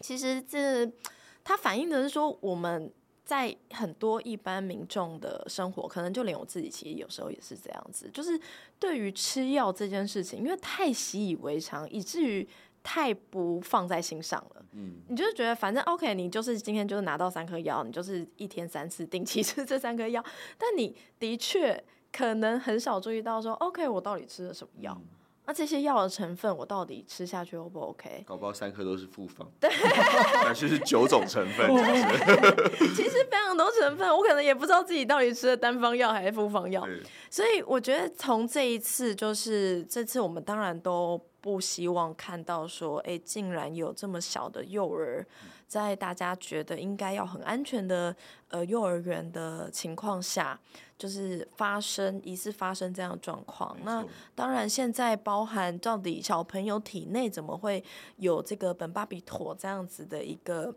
[0.00, 0.90] 其实这
[1.44, 2.92] 它反映的是说，我们
[3.24, 8.40] 在很多一般民众的生活，可能就连我自己，其实有时候也是这样子，就是
[8.78, 12.48] 对于吃药这件事情，因为太习以为常，以至于。
[12.82, 20.24] 太不放在心上了，嗯，你就是觉得反正 OK，你就是今天就是拿到三颗药，你就是一天三次定期吃这三颗药，
[20.56, 24.98] 但你的确可能很少注意到说 OK，我到底吃了什么药？
[25.44, 28.22] 那、这些药的成分我到底吃下去 O 不 OK？
[28.26, 29.70] 搞不好三颗都是复方，对，
[30.44, 31.66] 而且是九种成分，
[32.94, 33.18] 其实。
[33.30, 36.86] 非常多成分，我可能也不知道自己到底吃了单方药还是复方药，
[37.30, 41.20] 所以我觉得从这一次就是这次我们当然都。
[41.48, 45.26] 不希望看到说，哎，竟然有这么小的幼儿，
[45.66, 48.14] 在大家觉得应该要很安全的
[48.48, 50.60] 呃幼儿园的情况下，
[50.98, 53.74] 就是发生疑似发生这样的状况。
[53.82, 57.82] 那当然，现在包含到底小朋友体内怎么会
[58.18, 60.74] 有这个苯巴比妥这样子的一个。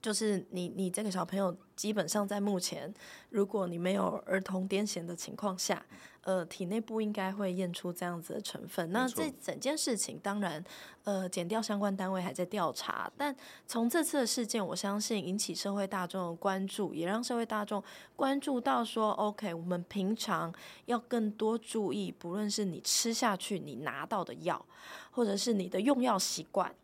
[0.00, 2.92] 就是你，你这个小朋友基本上在目前，
[3.28, 5.84] 如果你没有儿童癫痫的情况下，
[6.22, 8.90] 呃，体内不应该会验出这样子的成分。
[8.92, 10.64] 那这整件事情，当然，
[11.04, 13.10] 呃，减掉相关单位还在调查。
[13.16, 13.34] 但
[13.66, 17.82] 从这次的事件，我相信引起社会大众的关注，也让社会大众
[18.16, 20.52] 关注到说，OK，我们平常
[20.86, 24.64] 要更多注意，不论是你吃下去你拿到的药，
[25.10, 26.74] 或者是你的用药习惯。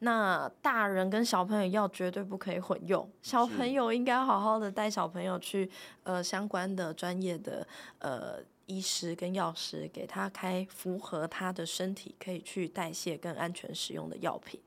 [0.00, 5.70] 那大人跟小朋友要绝对不可以混用，小朋友应该好好的带小朋友去
[6.02, 7.66] 呃相关的专业的
[7.98, 14.60] 呃医师跟药师给他开符合他的身体可以去代谢跟安全使用的药品。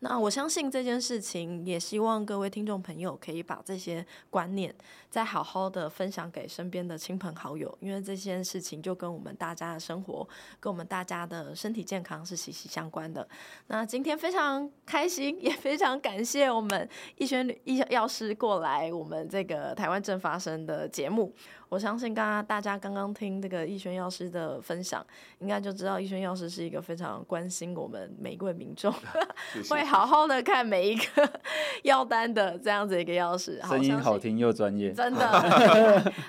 [0.00, 4.74] 那我相信这件事情，也希望各位听众朋友可以把这些观念
[5.08, 10.28] 再好好的分享给身边的亲朋好友，因为这件事情就跟我们大家的生活，
[10.60, 13.26] 跟我们大家的身体健康是息息相关的。
[13.68, 16.86] 那今天非常开心，也非常感谢我们
[17.16, 21.34] 逸轩医药师过来我们这个台湾正发生的节目。
[21.68, 25.04] 我相信刚刚大家刚刚听这个逸轩药师的分享，
[25.38, 28.92] 应该就知道逸轩药师是一个非常关心我们每一位民众，
[29.70, 31.04] 会好好的看每一个
[31.82, 35.26] 药单的这样子一个药师，声音好听又专业，真的。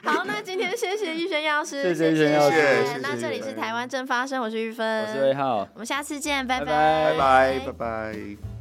[0.03, 2.99] 好，那今天谢谢逸轩药师，谢谢逸轩药师。
[3.01, 8.55] 那这里是台湾正发生，我是玉芬，我是魏浩，我们下次见，拜拜，拜拜，拜拜。